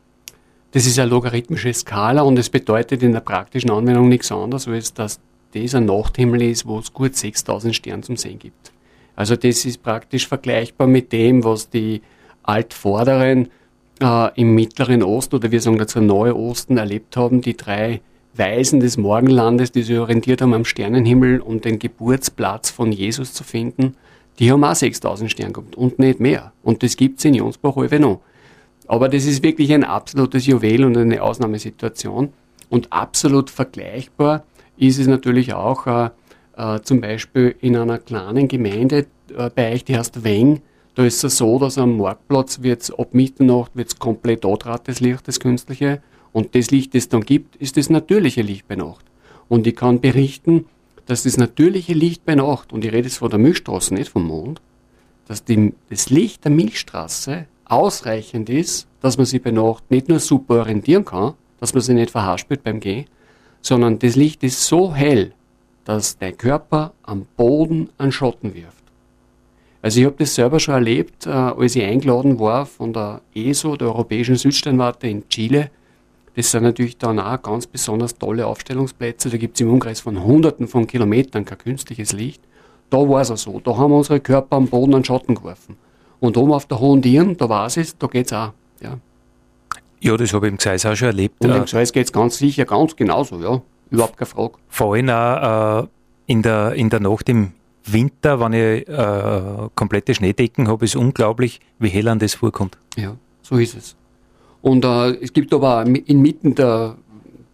[0.72, 4.92] Das ist eine logarithmische Skala und es bedeutet in der praktischen Anwendung nichts anderes, als
[4.92, 5.18] dass
[5.54, 8.72] das ein Nachthimmel ist, wo es gut 6000 Sterne zum Sehen gibt.
[9.16, 12.02] Also das ist praktisch vergleichbar mit dem, was die
[12.42, 13.48] Altvorderen
[14.00, 18.00] äh, im Mittleren Osten oder wir sagen dazu Neue Osten erlebt haben, die drei
[18.34, 23.42] Weisen des Morgenlandes, die sich orientiert haben am Sternenhimmel, um den Geburtsplatz von Jesus zu
[23.42, 23.96] finden,
[24.38, 26.52] die haben auch 6000 Sterne gehabt und nicht mehr.
[26.62, 28.20] Und das gibt es in Jonsbach halbe noch.
[28.88, 32.32] Aber das ist wirklich ein absolutes Juwel und eine Ausnahmesituation.
[32.70, 34.44] Und absolut vergleichbar
[34.78, 36.10] ist es natürlich auch äh,
[36.56, 40.62] äh, zum Beispiel in einer kleinen Gemeinde äh, bei euch, die heißt Weng.
[40.94, 45.28] Da ist es so, dass am Marktplatz wird's ab Mitternacht wird's komplett andraht, das Licht,
[45.28, 46.02] das künstliche.
[46.32, 49.04] Und das Licht, das es dann gibt, ist das natürliche Licht bei Nacht.
[49.48, 50.66] Und ich kann berichten,
[51.06, 54.26] dass das natürliche Licht bei Nacht, und ich rede jetzt von der Milchstraße, nicht vom
[54.26, 54.60] Mond,
[55.26, 60.18] dass die, das Licht der Milchstraße ausreichend ist, dass man sich bei Nacht nicht nur
[60.18, 63.06] super orientieren kann, dass man sich nicht verhaspelt beim Gehen,
[63.60, 65.32] sondern das Licht ist so hell,
[65.84, 68.74] dass dein Körper am Boden an Schotten wirft.
[69.80, 73.76] Also ich habe das selber schon erlebt, äh, als ich eingeladen war von der ESO,
[73.76, 75.70] der Europäischen Südsternwarte in Chile,
[76.38, 79.28] das sind natürlich dann auch ganz besonders tolle Aufstellungsplätze.
[79.28, 82.40] Da gibt es im Umkreis von Hunderten von Kilometern kein künstliches Licht.
[82.90, 83.58] Da war es auch so.
[83.58, 85.76] Da haben wir unsere Körper am Boden an Schatten geworfen.
[86.20, 88.52] Und oben auf der Hohen Dirn, da war es, da geht es auch.
[88.80, 88.98] Ja,
[90.00, 91.44] ja das habe ich im Gseis auch schon erlebt.
[91.44, 93.62] Und im Gseis geht es ganz sicher ganz genauso, ja.
[93.90, 94.54] Überhaupt keine Frage.
[94.68, 95.86] Vor allem auch äh,
[96.26, 97.52] in, der, in der Nacht im
[97.84, 102.76] Winter, wenn ich äh, komplette Schneedecken habe, ist unglaublich, wie hell an das vorkommt.
[102.96, 103.96] Ja, so ist es.
[104.60, 106.96] Und äh, es gibt aber inmitten der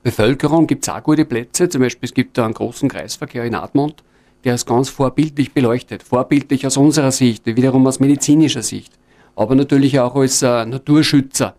[0.02, 1.68] Bevölkerung gibt es auch gute Plätze.
[1.68, 4.02] Zum Beispiel es gibt einen großen Kreisverkehr in Admont,
[4.44, 6.02] der ist ganz vorbildlich beleuchtet.
[6.02, 8.92] Vorbildlich aus unserer Sicht, wiederum aus medizinischer Sicht.
[9.36, 11.54] Aber natürlich auch als äh, Naturschützer.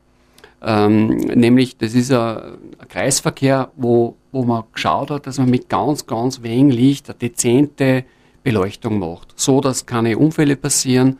[0.62, 2.38] Ähm, nämlich, das ist ein,
[2.78, 7.18] ein Kreisverkehr, wo, wo man geschaut hat, dass man mit ganz, ganz wenig Licht eine
[7.18, 8.06] dezente
[8.44, 9.34] Beleuchtung macht.
[9.36, 11.20] So, dass keine Unfälle passieren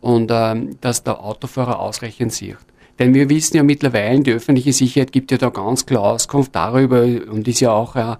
[0.00, 2.58] und ähm, dass der Autofahrer ausreichend sieht.
[2.98, 7.02] Denn wir wissen ja mittlerweile, die öffentliche Sicherheit gibt ja da ganz klar Auskunft darüber
[7.02, 8.16] und ist ja auch äh,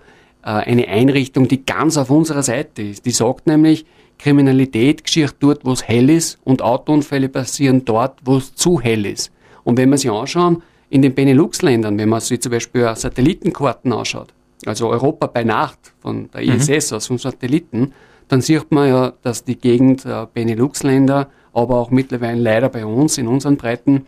[0.51, 3.07] eine Einrichtung, die ganz auf unserer Seite ist.
[3.07, 3.85] Die sagt nämlich,
[4.19, 9.07] Kriminalität geschieht dort, wo es hell ist und Autounfälle passieren dort, wo es zu hell
[9.07, 9.33] ist.
[9.65, 14.33] Und wenn wir sich anschauen, in den Benelux-Ländern, wenn man sich zum Beispiel Satellitenkarten anschaut,
[14.65, 16.97] also Europa bei Nacht von der ISS mhm.
[16.97, 17.93] aus vom Satelliten,
[18.29, 23.19] dann sieht man ja, dass die Gegend äh, Benelux-Länder, aber auch mittlerweile leider bei uns
[23.19, 24.07] in unseren Breiten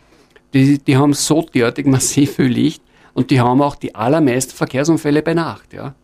[0.55, 2.83] die, die haben so derartig massiv viel Licht
[3.15, 5.95] und die haben auch die allermeisten Verkehrsunfälle bei Nacht, ja.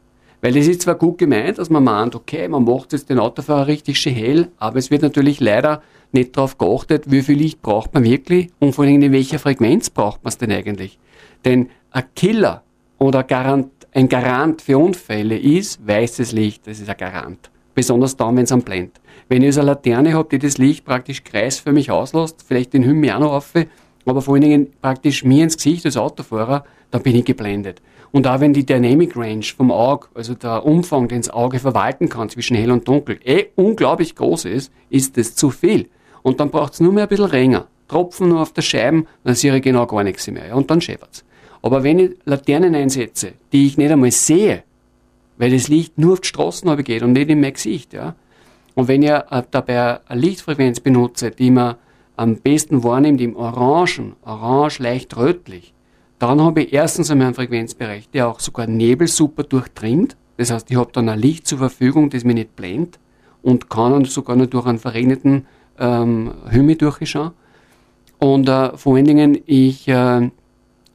[0.45, 3.67] Weil das ist zwar gut gemeint, dass man meint, okay, man macht jetzt den Autofahrer
[3.67, 5.81] richtig schön hell, aber es wird natürlich leider
[6.13, 9.89] nicht darauf geachtet, wie viel Licht braucht man wirklich und vor allem in welcher Frequenz
[9.89, 10.99] braucht man es denn eigentlich.
[11.47, 12.63] Denn ein Killer
[12.99, 17.51] oder Garant, ein Garant für Unfälle ist weißes Licht, das ist ein Garant.
[17.75, 19.01] Besonders dann, wenn es am blendet.
[19.31, 23.13] Wenn ich also eine Laterne habe, die das Licht praktisch kreisförmig auslässt, vielleicht den Himmel
[23.13, 23.55] auch noch auf,
[24.05, 27.81] aber vor allen Dingen praktisch mir ins Gesicht als Autofahrer, da bin ich geblendet.
[28.15, 32.09] Und auch wenn die Dynamic Range vom Auge, also der Umfang, den das Auge verwalten
[32.09, 35.89] kann zwischen hell und dunkel, eh unglaublich groß ist, ist das zu viel.
[36.23, 37.67] Und dann braucht es nur mehr ein bisschen länger.
[37.89, 40.55] Tropfen nur auf der Scheibe, dann sehe ich genau gar nichts mehr.
[40.55, 41.25] Und dann schäfert's.
[41.61, 44.63] Aber wenn ich Laternen einsetze, die ich nicht einmal sehe,
[45.37, 48.15] weil das Licht nur auf die Straßen geht und nicht in mein Gesicht, ja.
[48.77, 51.75] Und wenn ich äh, dabei eine Lichtfrequenz benutze, die man
[52.15, 55.74] am besten wahrnimmt im Orangen, orange leicht rötlich,
[56.27, 60.17] dann habe ich erstens einmal einen Frequenzbereich, der auch sogar Nebel super durchdringt.
[60.37, 62.99] Das heißt, ich habe dann ein Licht zur Verfügung, das mich nicht blendet
[63.43, 65.47] und kann dann sogar noch durch einen verregneten
[65.79, 67.33] ähm, Himmel durchschauen.
[68.19, 70.31] Und äh, vor allen Dingen, ich äh,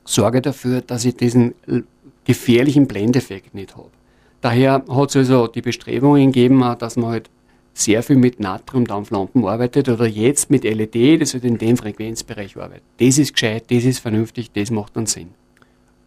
[0.04, 1.54] sorge dafür, dass ich diesen
[2.26, 3.90] gefährlichen Blendeffekt nicht habe.
[4.42, 7.30] Daher hat es also die Bestrebungen gegeben, dass man halt
[7.74, 12.84] sehr viel mit Natriumdampflampen arbeitet oder jetzt mit LED, das halt in dem Frequenzbereich arbeitet.
[13.00, 15.30] Das ist gescheit, das ist vernünftig, das macht dann Sinn.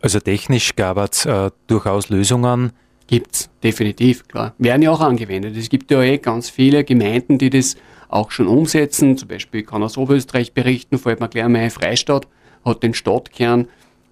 [0.00, 2.72] Also technisch gab es äh, durchaus Lösungen.
[3.06, 4.54] Gibt's, definitiv, klar.
[4.58, 5.56] Werden ja auch angewendet.
[5.56, 7.76] Es gibt ja eh ganz viele Gemeinden, die das
[8.08, 9.16] auch schon umsetzen.
[9.16, 12.26] Zum Beispiel kann aus Oberösterreich berichten, fällt mir gleich meine Freistadt,
[12.64, 13.68] hat den Stadtkern.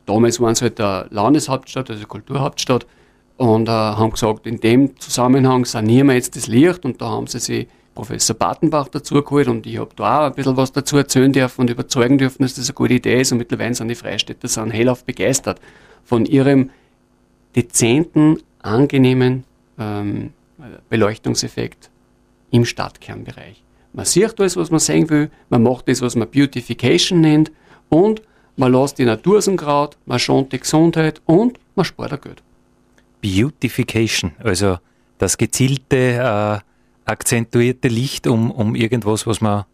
[0.06, 2.86] Damals waren es halt der Landeshauptstadt, also Kulturhauptstadt
[3.40, 6.84] und äh, haben gesagt, in dem Zusammenhang sanieren wir jetzt das Licht.
[6.84, 10.34] Und da haben sie sich Professor Bartenbach dazu geholt und ich habe da auch ein
[10.34, 13.32] bisschen was dazu erzählen dürfen und überzeugen dürfen, dass das eine gute Idee ist.
[13.32, 15.58] Und mittlerweile sind die Freistädter sind hellauf begeistert
[16.04, 16.68] von ihrem
[17.56, 19.44] dezenten, angenehmen
[19.78, 20.34] ähm,
[20.90, 21.88] Beleuchtungseffekt
[22.50, 23.62] im Stadtkernbereich.
[23.94, 27.50] Man sieht alles, was man sehen will, man macht das, was man Beautification nennt.
[27.88, 28.20] Und
[28.56, 31.22] man lässt die Natur zum Kraut, man schont die Gesundheit.
[31.24, 32.42] Und man spart auch Geld.
[33.20, 34.78] Beautification, also
[35.18, 39.64] das gezielte, äh, akzentuierte Licht, um, um irgendwas, was man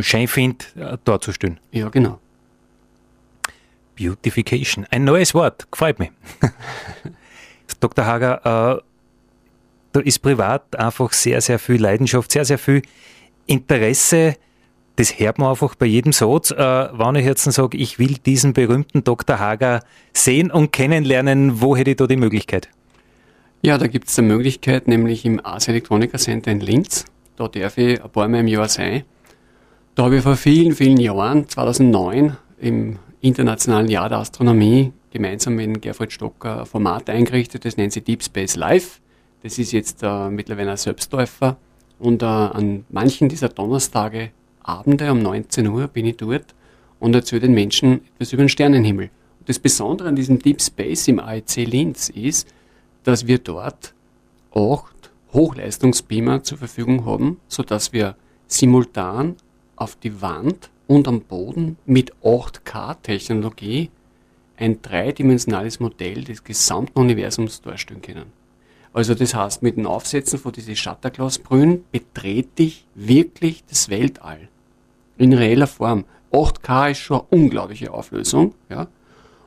[0.00, 1.58] schön findet, äh, darzustellen.
[1.72, 2.18] Ja, genau.
[3.96, 6.10] Beautification, ein neues Wort, gefällt mir.
[7.80, 8.04] Dr.
[8.04, 8.82] Hager, äh,
[9.92, 12.82] da ist privat einfach sehr, sehr viel Leidenschaft, sehr, sehr viel
[13.46, 14.36] Interesse.
[14.98, 16.50] Das hört man einfach bei jedem Satz.
[16.50, 19.38] Äh, wenn ich jetzt sage, ich will diesen berühmten Dr.
[19.38, 22.68] Hager sehen und kennenlernen, wo hätte ich da die Möglichkeit?
[23.62, 27.04] Ja, da gibt es eine Möglichkeit, nämlich im Asia Electronica Center in Linz.
[27.36, 29.04] Da darf ich ein paar Mal im Jahr sein.
[29.94, 35.80] Da habe ich vor vielen, vielen Jahren, 2009, im Internationalen Jahr der Astronomie, gemeinsam mit
[35.80, 39.00] Gerfried Stocker ein Format eingerichtet, das nennt sich Deep Space Live.
[39.44, 41.56] Das ist jetzt äh, mittlerweile ein Selbstläufer.
[42.00, 44.32] Und äh, an manchen dieser Donnerstage,
[44.68, 46.54] Abende um 19 Uhr bin ich dort
[47.00, 49.08] und erzähle den Menschen etwas über den Sternenhimmel.
[49.40, 52.46] Und das Besondere an diesem Deep Space im AEC Linz ist,
[53.02, 53.94] dass wir dort
[54.54, 58.14] acht Hochleistungsbeamer zur Verfügung haben, sodass wir
[58.46, 59.36] simultan
[59.74, 63.88] auf die Wand und am Boden mit 8K-Technologie
[64.58, 68.32] ein dreidimensionales Modell des gesamten Universums darstellen können.
[68.92, 74.48] Also das heißt, mit dem Aufsetzen von diesen Shutterglasbrühen betrete ich wirklich das Weltall.
[75.18, 76.04] In reeller Form.
[76.32, 78.88] 8K ist schon eine unglaubliche Auflösung, ja.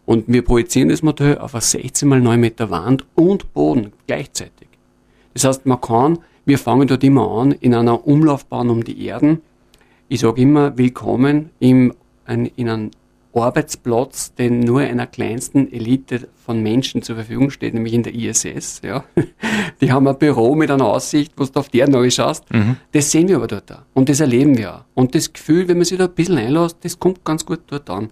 [0.05, 4.67] Und wir projizieren das Modell auf eine 16 mal 9 Meter Wand und Boden gleichzeitig.
[5.33, 9.41] Das heißt, man kann, wir fangen dort immer an, in einer Umlaufbahn um die Erden.
[10.09, 11.93] Ich sage immer, willkommen im,
[12.27, 12.91] in einem
[13.33, 18.81] Arbeitsplatz, den nur einer kleinsten Elite von Menschen zur Verfügung steht, nämlich in der ISS.
[18.83, 19.03] Ja.
[19.81, 22.51] Die haben ein Büro mit einer Aussicht, wo du auf der neu schaust.
[22.51, 22.77] Mhm.
[22.91, 23.83] Das sehen wir aber dort auch.
[23.93, 24.81] Und das erleben wir auch.
[24.95, 27.89] Und das Gefühl, wenn man sich da ein bisschen einlässt, das kommt ganz gut dort
[27.89, 28.09] an.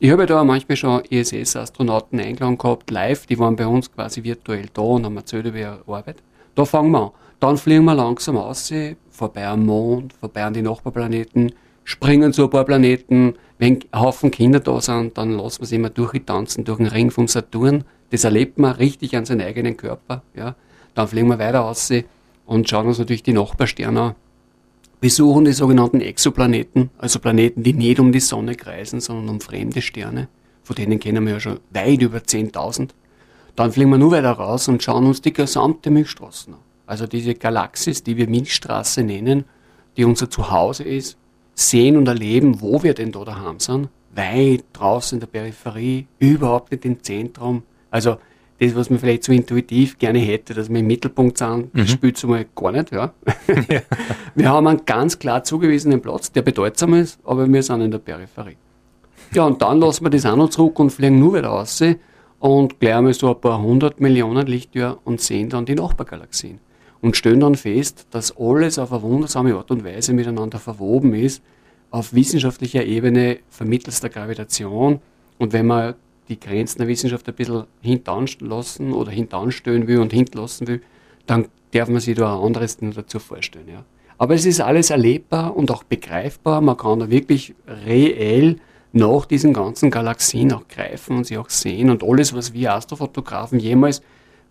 [0.00, 4.24] Ich habe ja da manchmal schon ISS-Astronauten eingeladen gehabt, live, die waren bei uns quasi
[4.24, 6.16] virtuell da und haben erzählt über ihre Arbeit.
[6.54, 7.10] Da fangen wir an.
[7.38, 8.72] Dann fliegen wir langsam aus,
[9.10, 11.52] vorbei am Mond, vorbei an die Nachbarplaneten,
[11.84, 15.76] springen zu ein paar Planeten, wenn ein Haufen Kinder da sind, dann lassen wir sie
[15.76, 17.84] immer durchtanzen durch den Ring vom Saturn.
[18.10, 20.22] Das erlebt man richtig an seinem eigenen Körper.
[20.34, 20.56] Ja.
[20.94, 21.90] Dann fliegen wir weiter aus
[22.44, 24.14] und schauen uns natürlich die Nachbarsterne an.
[25.00, 29.82] Besuchen die sogenannten Exoplaneten, also Planeten, die nicht um die Sonne kreisen, sondern um fremde
[29.82, 30.28] Sterne.
[30.62, 32.90] Von denen kennen wir ja schon weit über 10.000.
[33.56, 36.58] Dann fliegen wir nur weiter raus und schauen uns die gesamte Milchstraße an.
[36.86, 39.44] Also diese Galaxis, die wir Milchstraße nennen,
[39.96, 41.16] die unser Zuhause ist,
[41.68, 43.88] sehen und erleben, wo wir denn da daheim sind.
[44.14, 47.62] Weit draußen in der Peripherie, überhaupt nicht im Zentrum.
[47.90, 48.16] Also
[48.58, 51.86] das, was man vielleicht so intuitiv gerne hätte, dass wir im Mittelpunkt sind, mhm.
[51.86, 52.92] spielt es mal gar nicht.
[52.92, 53.12] Ja.
[53.68, 53.80] ja.
[54.34, 57.98] Wir haben einen ganz klar zugewiesenen Platz, der bedeutsam ist, aber wir sind in der
[57.98, 58.56] Peripherie.
[59.34, 61.82] Ja, und dann lassen wir das auch noch zurück und fliegen nur wieder raus
[62.38, 66.60] und gleich einmal so ein paar hundert Millionen Lichtjahre und sehen dann die Nachbargalaxien
[67.02, 71.42] und stellen dann fest, dass alles auf eine wundersame Art und Weise miteinander verwoben ist,
[71.90, 75.00] auf wissenschaftlicher Ebene vermittels der Gravitation.
[75.36, 75.94] Und wenn man
[76.28, 80.80] die Grenzen der Wissenschaft ein bisschen hintanlassen oder hintanstellen will und hinterlassen will,
[81.26, 83.68] dann darf man sich da ein anderes dazu vorstellen.
[83.68, 83.84] Ja.
[84.16, 86.60] Aber es ist alles erlebbar und auch begreifbar.
[86.60, 88.56] Man kann da wirklich reell
[88.92, 91.90] nach diesen ganzen Galaxien auch greifen und sie auch sehen.
[91.90, 94.02] Und alles, was wir Astrofotografen jemals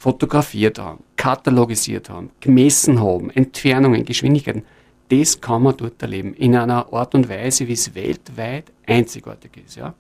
[0.02, 4.64] fotografiert haben, katalogisiert haben, gemessen haben, Entfernungen, Geschwindigkeiten,
[5.10, 6.34] das kann man dort erleben.
[6.34, 9.76] In einer Art und Weise, wie es weltweit einzigartig ist.
[9.76, 9.94] Ja?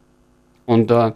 [0.65, 1.11] Und äh,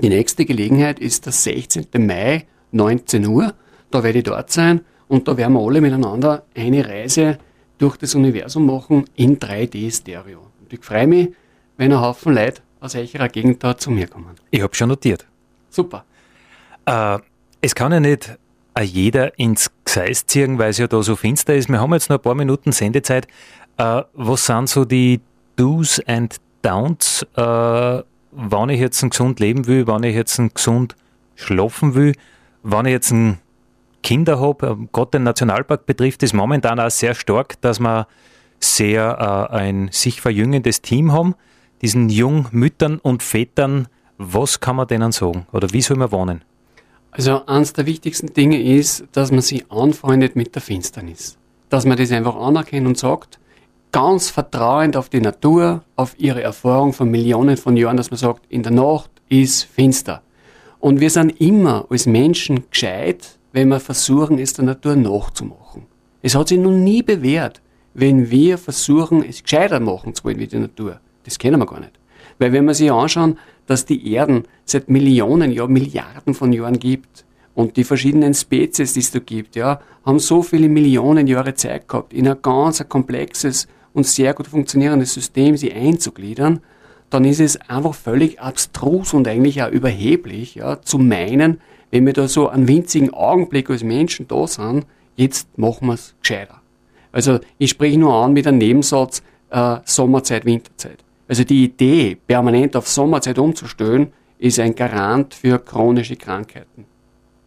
[0.00, 1.88] die nächste Gelegenheit ist der 16.
[1.98, 3.52] Mai, 19 Uhr.
[3.90, 7.38] Da werde ich dort sein und da werden wir alle miteinander eine Reise
[7.76, 10.40] durch das Universum machen in 3D-Stereo.
[10.60, 11.28] Und ich freue mich,
[11.76, 14.34] wenn ein Haufen Leute aus eurer Gegend da zu mir kommen.
[14.50, 15.26] Ich habe schon notiert.
[15.68, 16.06] Super.
[16.86, 17.18] Äh,
[17.60, 18.38] es kann ja nicht
[18.80, 21.68] jeder ins Gseis ziehen, weil es ja da so finster ist.
[21.68, 23.26] Wir haben jetzt noch ein paar Minuten Sendezeit.
[23.76, 25.20] Äh, was sind so die
[25.56, 30.50] Do's and Don'ts, äh, wann ich jetzt ein gesund leben will, wann ich jetzt ein
[30.54, 30.94] gesund
[31.34, 32.14] schlafen will,
[32.62, 33.38] wann ich jetzt ein
[34.02, 38.06] Kinder habe, äh, Gott den Nationalpark betrifft, ist momentan auch sehr stark, dass wir
[38.60, 41.34] sehr äh, ein sich verjüngendes Team haben.
[41.82, 43.88] Diesen Jungmüttern und Vätern,
[44.18, 45.46] was kann man denen sagen?
[45.52, 46.44] Oder wie soll man wohnen?
[47.10, 51.38] Also eines der wichtigsten Dinge ist, dass man sich anfreundet mit der Finsternis.
[51.68, 53.38] Dass man das einfach anerkennt und sagt,
[53.92, 58.44] ganz vertrauend auf die Natur, auf ihre Erfahrung von Millionen von Jahren, dass man sagt,
[58.48, 60.22] in der Nacht ist finster.
[60.80, 65.86] Und wir sind immer als Menschen gescheit, wenn wir versuchen, es der Natur nachzumachen.
[66.22, 67.60] Es hat sich noch nie bewährt,
[67.94, 71.00] wenn wir versuchen, es gescheiter machen zu wollen wie die Natur.
[71.24, 71.98] Das kennen wir gar nicht.
[72.38, 73.38] Weil wenn wir sich anschauen,
[73.68, 79.00] dass die Erden seit Millionen, ja Milliarden von Jahren gibt und die verschiedenen Spezies, die
[79.00, 82.88] es da gibt, ja, haben so viele Millionen Jahre Zeit gehabt, in ein ganz ein
[82.88, 86.60] komplexes und sehr gut funktionierendes System sie einzugliedern,
[87.10, 91.60] dann ist es einfach völlig abstrus und eigentlich auch überheblich, ja, zu meinen,
[91.90, 96.14] wenn wir da so einen winzigen Augenblick als Menschen da sind, jetzt machen wir es
[96.22, 96.62] gescheiter.
[97.12, 101.04] Also ich spreche nur an mit einem Nebensatz äh, Sommerzeit, Winterzeit.
[101.28, 106.86] Also die Idee, permanent auf Sommerzeit umzustellen, ist ein Garant für chronische Krankheiten.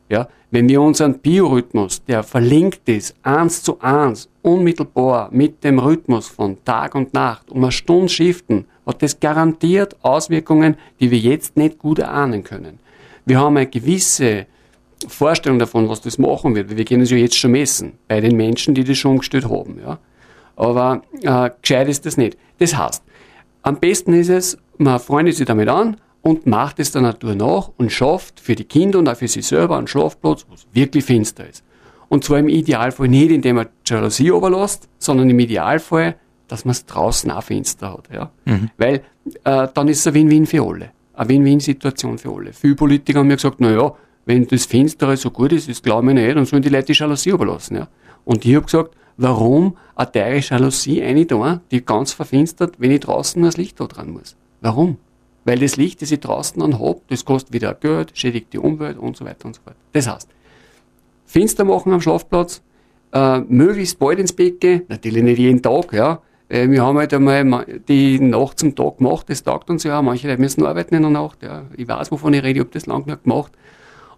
[0.07, 6.27] Ja, wenn wir unseren Biorhythmus, der verlinkt ist, eins zu eins, unmittelbar mit dem Rhythmus
[6.27, 11.55] von Tag und Nacht, um eine Stunde shiften, hat das garantiert Auswirkungen, die wir jetzt
[11.55, 12.79] nicht gut erahnen können.
[13.25, 14.47] Wir haben eine gewisse
[15.07, 16.75] Vorstellung davon, was das machen wird.
[16.75, 19.79] Wir können es ja jetzt schon messen, bei den Menschen, die das schon umgestellt haben.
[19.81, 19.97] Ja.
[20.57, 22.37] Aber äh, gescheit ist das nicht.
[22.59, 23.03] Das heißt,
[23.63, 27.71] am besten ist es, man freundet sich damit an und macht es der Natur nach
[27.77, 31.05] und schafft für die Kinder und auch für sich selber einen Schlafplatz, wo es wirklich
[31.05, 31.63] finster ist.
[32.09, 36.15] Und zwar im Idealfall nicht, indem man Jalousie überlässt, sondern im Idealfall,
[36.47, 38.09] dass man es draußen auch finster hat.
[38.13, 38.31] Ja?
[38.45, 38.69] Mhm.
[38.77, 39.03] Weil
[39.43, 40.91] äh, dann ist es ein Win-Win für alle.
[41.13, 42.53] Eine Win-Win-Situation für alle.
[42.53, 43.93] Viele Politiker haben mir gesagt, na ja,
[44.25, 46.93] wenn das Finstere so gut ist, das glaube ich nicht, dann sollen die Leute die
[46.93, 47.77] Jalousie überlassen.
[47.77, 47.87] Ja?
[48.25, 51.25] Und ich habe gesagt, warum eine teure Jalousie eine
[51.71, 54.35] die ganz verfinstert, wenn ich draußen das Licht da dran muss?
[54.61, 54.97] Warum?
[55.45, 58.97] Weil das Licht, das ich draußen dann habe, das kostet wieder Geld, schädigt die Umwelt
[58.97, 59.75] und so weiter und so fort.
[59.93, 60.29] Das heißt,
[61.25, 62.61] Fenster machen am Schlafplatz,
[63.13, 66.21] äh, möglichst bald ins Bett gehen, natürlich nicht jeden Tag, ja.
[66.49, 70.01] Äh, wir haben halt einmal die Nacht zum Tag gemacht, das taugt uns ja.
[70.01, 71.63] Manche Leute müssen arbeiten in der Nacht, ja.
[71.75, 73.53] Ich weiß, wovon ich rede, ich habe das lange nicht gemacht.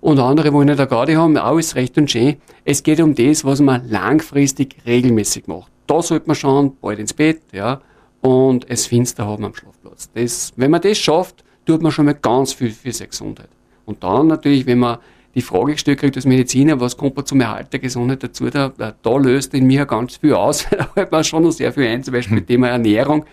[0.03, 2.35] Und andere wollen nicht gerade haben, alles recht und schön.
[2.65, 5.71] Es geht um das, was man langfristig regelmäßig macht.
[5.87, 7.79] Da sollte man schauen, bald ins Bett, ja,
[8.19, 10.09] und es finster haben am Schlafplatz.
[10.13, 13.47] Das, wenn man das schafft, tut man schon mal ganz viel für seine Gesundheit.
[13.85, 14.97] Und dann natürlich, wenn man
[15.35, 18.73] die Frage gestellt kriegt als Mediziner, was kommt man zum Erhalt der Gesundheit dazu, da,
[18.77, 22.03] da löst in mir ganz viel aus, da hält man schon noch sehr viel ein,
[22.03, 23.23] zum Beispiel mit dem Ernährung.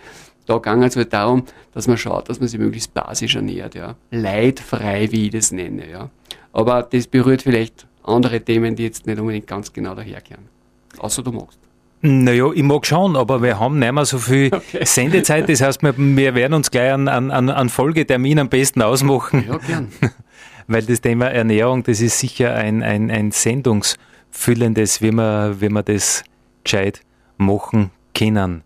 [0.45, 1.43] Da ging es halt darum,
[1.73, 3.95] dass man schaut, dass man sich möglichst basisch ernährt, ja.
[4.09, 6.09] Leidfrei, wie ich das nenne, ja.
[6.53, 10.45] Aber das berührt vielleicht andere Themen, die jetzt nicht unbedingt ganz genau daherkehren.
[10.97, 11.59] Außer du magst.
[12.03, 14.83] Naja, ich mag schon, aber wir haben nicht mehr so viel okay.
[14.83, 15.47] Sendezeit.
[15.47, 19.45] Das heißt, wir, wir werden uns gleich einen, einen, einen Folgetermin am besten ausmachen.
[19.47, 19.91] Ja, gern.
[20.67, 25.83] Weil das Thema Ernährung, das ist sicher ein, ein, ein sendungsfüllendes, wie wir, wie wir
[25.83, 26.23] das
[26.63, 27.01] gescheit
[27.37, 28.63] machen können.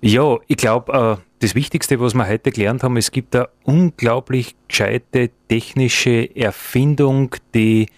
[0.00, 4.56] Ja, ich glaube, äh, das Wichtigste, was wir heute gelernt haben, es gibt eine unglaublich
[4.68, 7.88] gescheite technische Erfindung, die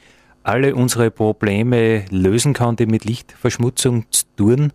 [0.43, 4.73] alle unsere Probleme lösen kann, die mit Lichtverschmutzung zu tun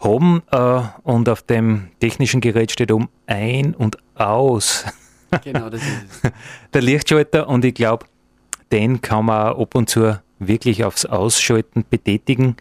[0.00, 0.42] haben.
[0.50, 4.84] Äh, und auf dem technischen Gerät steht um ein und aus.
[5.42, 6.32] Genau, das ist es.
[6.72, 8.06] Der Lichtschalter und ich glaube,
[8.72, 12.56] den kann man ab und zu wirklich aufs Ausschalten betätigen.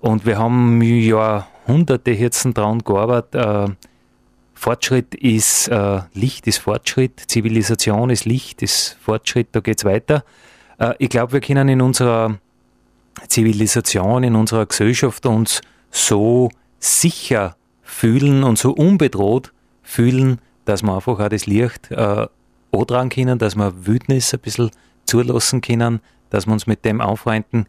[0.00, 3.76] Und wir haben ja hunderte Herzen dran gearbeitet.
[4.64, 10.24] Fortschritt ist äh, Licht ist Fortschritt, Zivilisation ist Licht, ist Fortschritt, da geht es weiter.
[10.78, 12.38] Äh, ich glaube, wir können in unserer
[13.28, 15.60] Zivilisation, in unserer Gesellschaft uns
[15.90, 16.48] so
[16.78, 19.52] sicher fühlen und so unbedroht
[19.82, 22.26] fühlen, dass wir einfach auch das Licht äh,
[22.72, 24.70] antragen können, dass wir Wildnis ein bisschen
[25.04, 26.00] zulassen können,
[26.30, 27.66] dass wir uns mit dem anfreunden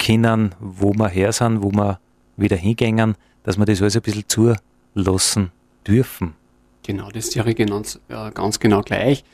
[0.00, 2.00] können, wo wir her sind, wo wir
[2.36, 3.14] wieder hingängen,
[3.44, 5.52] dass wir das alles ein bisschen zulassen
[5.86, 6.34] dürfen.
[6.86, 9.24] Genau, das ist ja ganz, äh, ganz genau gleich.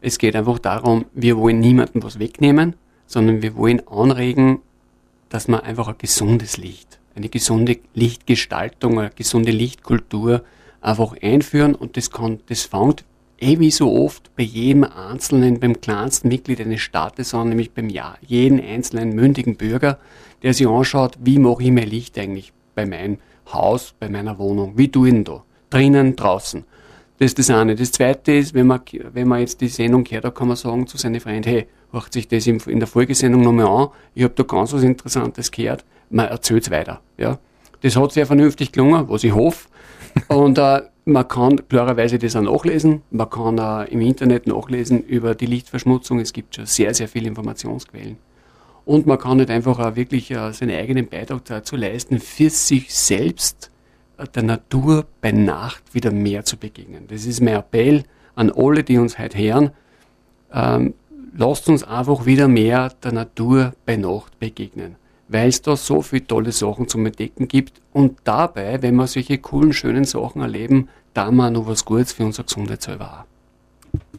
[0.00, 2.74] Es geht einfach darum, wir wollen niemandem was wegnehmen,
[3.06, 4.60] sondern wir wollen anregen,
[5.28, 10.44] dass man einfach ein gesundes Licht, eine gesunde Lichtgestaltung, eine gesunde Lichtkultur
[10.80, 13.04] einfach einführen und das kann, das fängt
[13.40, 17.88] eh wie so oft bei jedem Einzelnen, beim kleinsten Mitglied eines Staates an, nämlich beim
[17.88, 19.98] ja, jeden einzelnen mündigen Bürger,
[20.42, 23.18] der sich anschaut, wie mache ich mein Licht eigentlich bei meinem
[23.52, 25.44] Haus, bei meiner Wohnung, wie tue ich denn da?
[25.70, 26.64] Drinnen, draußen.
[27.18, 27.74] Das ist das eine.
[27.74, 28.80] Das zweite ist, wenn man,
[29.12, 32.12] wenn man jetzt die Sendung hört, da kann man sagen zu seinen Freunden, hey, hört
[32.12, 36.28] sich das in der Folgesendung nochmal an, ich habe da ganz was Interessantes gehört, man
[36.28, 37.00] erzählt es weiter.
[37.16, 37.38] Ja.
[37.80, 39.68] Das hat sehr vernünftig gelungen, was ich hoffe.
[40.28, 43.02] Und äh, man kann klarerweise das auch nachlesen.
[43.10, 46.18] Man kann äh, im Internet nachlesen über die Lichtverschmutzung.
[46.18, 48.16] Es gibt schon sehr, sehr viele Informationsquellen.
[48.84, 52.92] Und man kann nicht einfach auch wirklich äh, seinen eigenen Beitrag dazu leisten, für sich
[52.92, 53.70] selbst
[54.34, 57.06] der Natur bei Nacht wieder mehr zu begegnen.
[57.08, 58.04] Das ist mein Appell
[58.34, 59.70] an alle, die uns heute hören.
[60.52, 60.94] Ähm,
[61.36, 64.96] lasst uns einfach wieder mehr der Natur bei Nacht begegnen.
[65.28, 69.38] weil es da so viele tolle Sachen zum Entdecken gibt und dabei, wenn wir solche
[69.38, 73.24] coolen, schönen Sachen erleben, da wir noch was Gutes für unsere Gesundheit selber auch.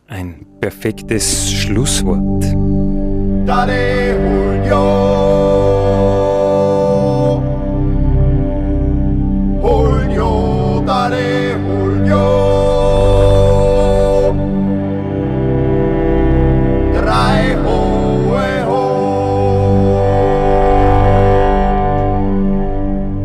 [0.07, 2.43] Ein perfektes Schlusswort.
[3.45, 4.69] Dale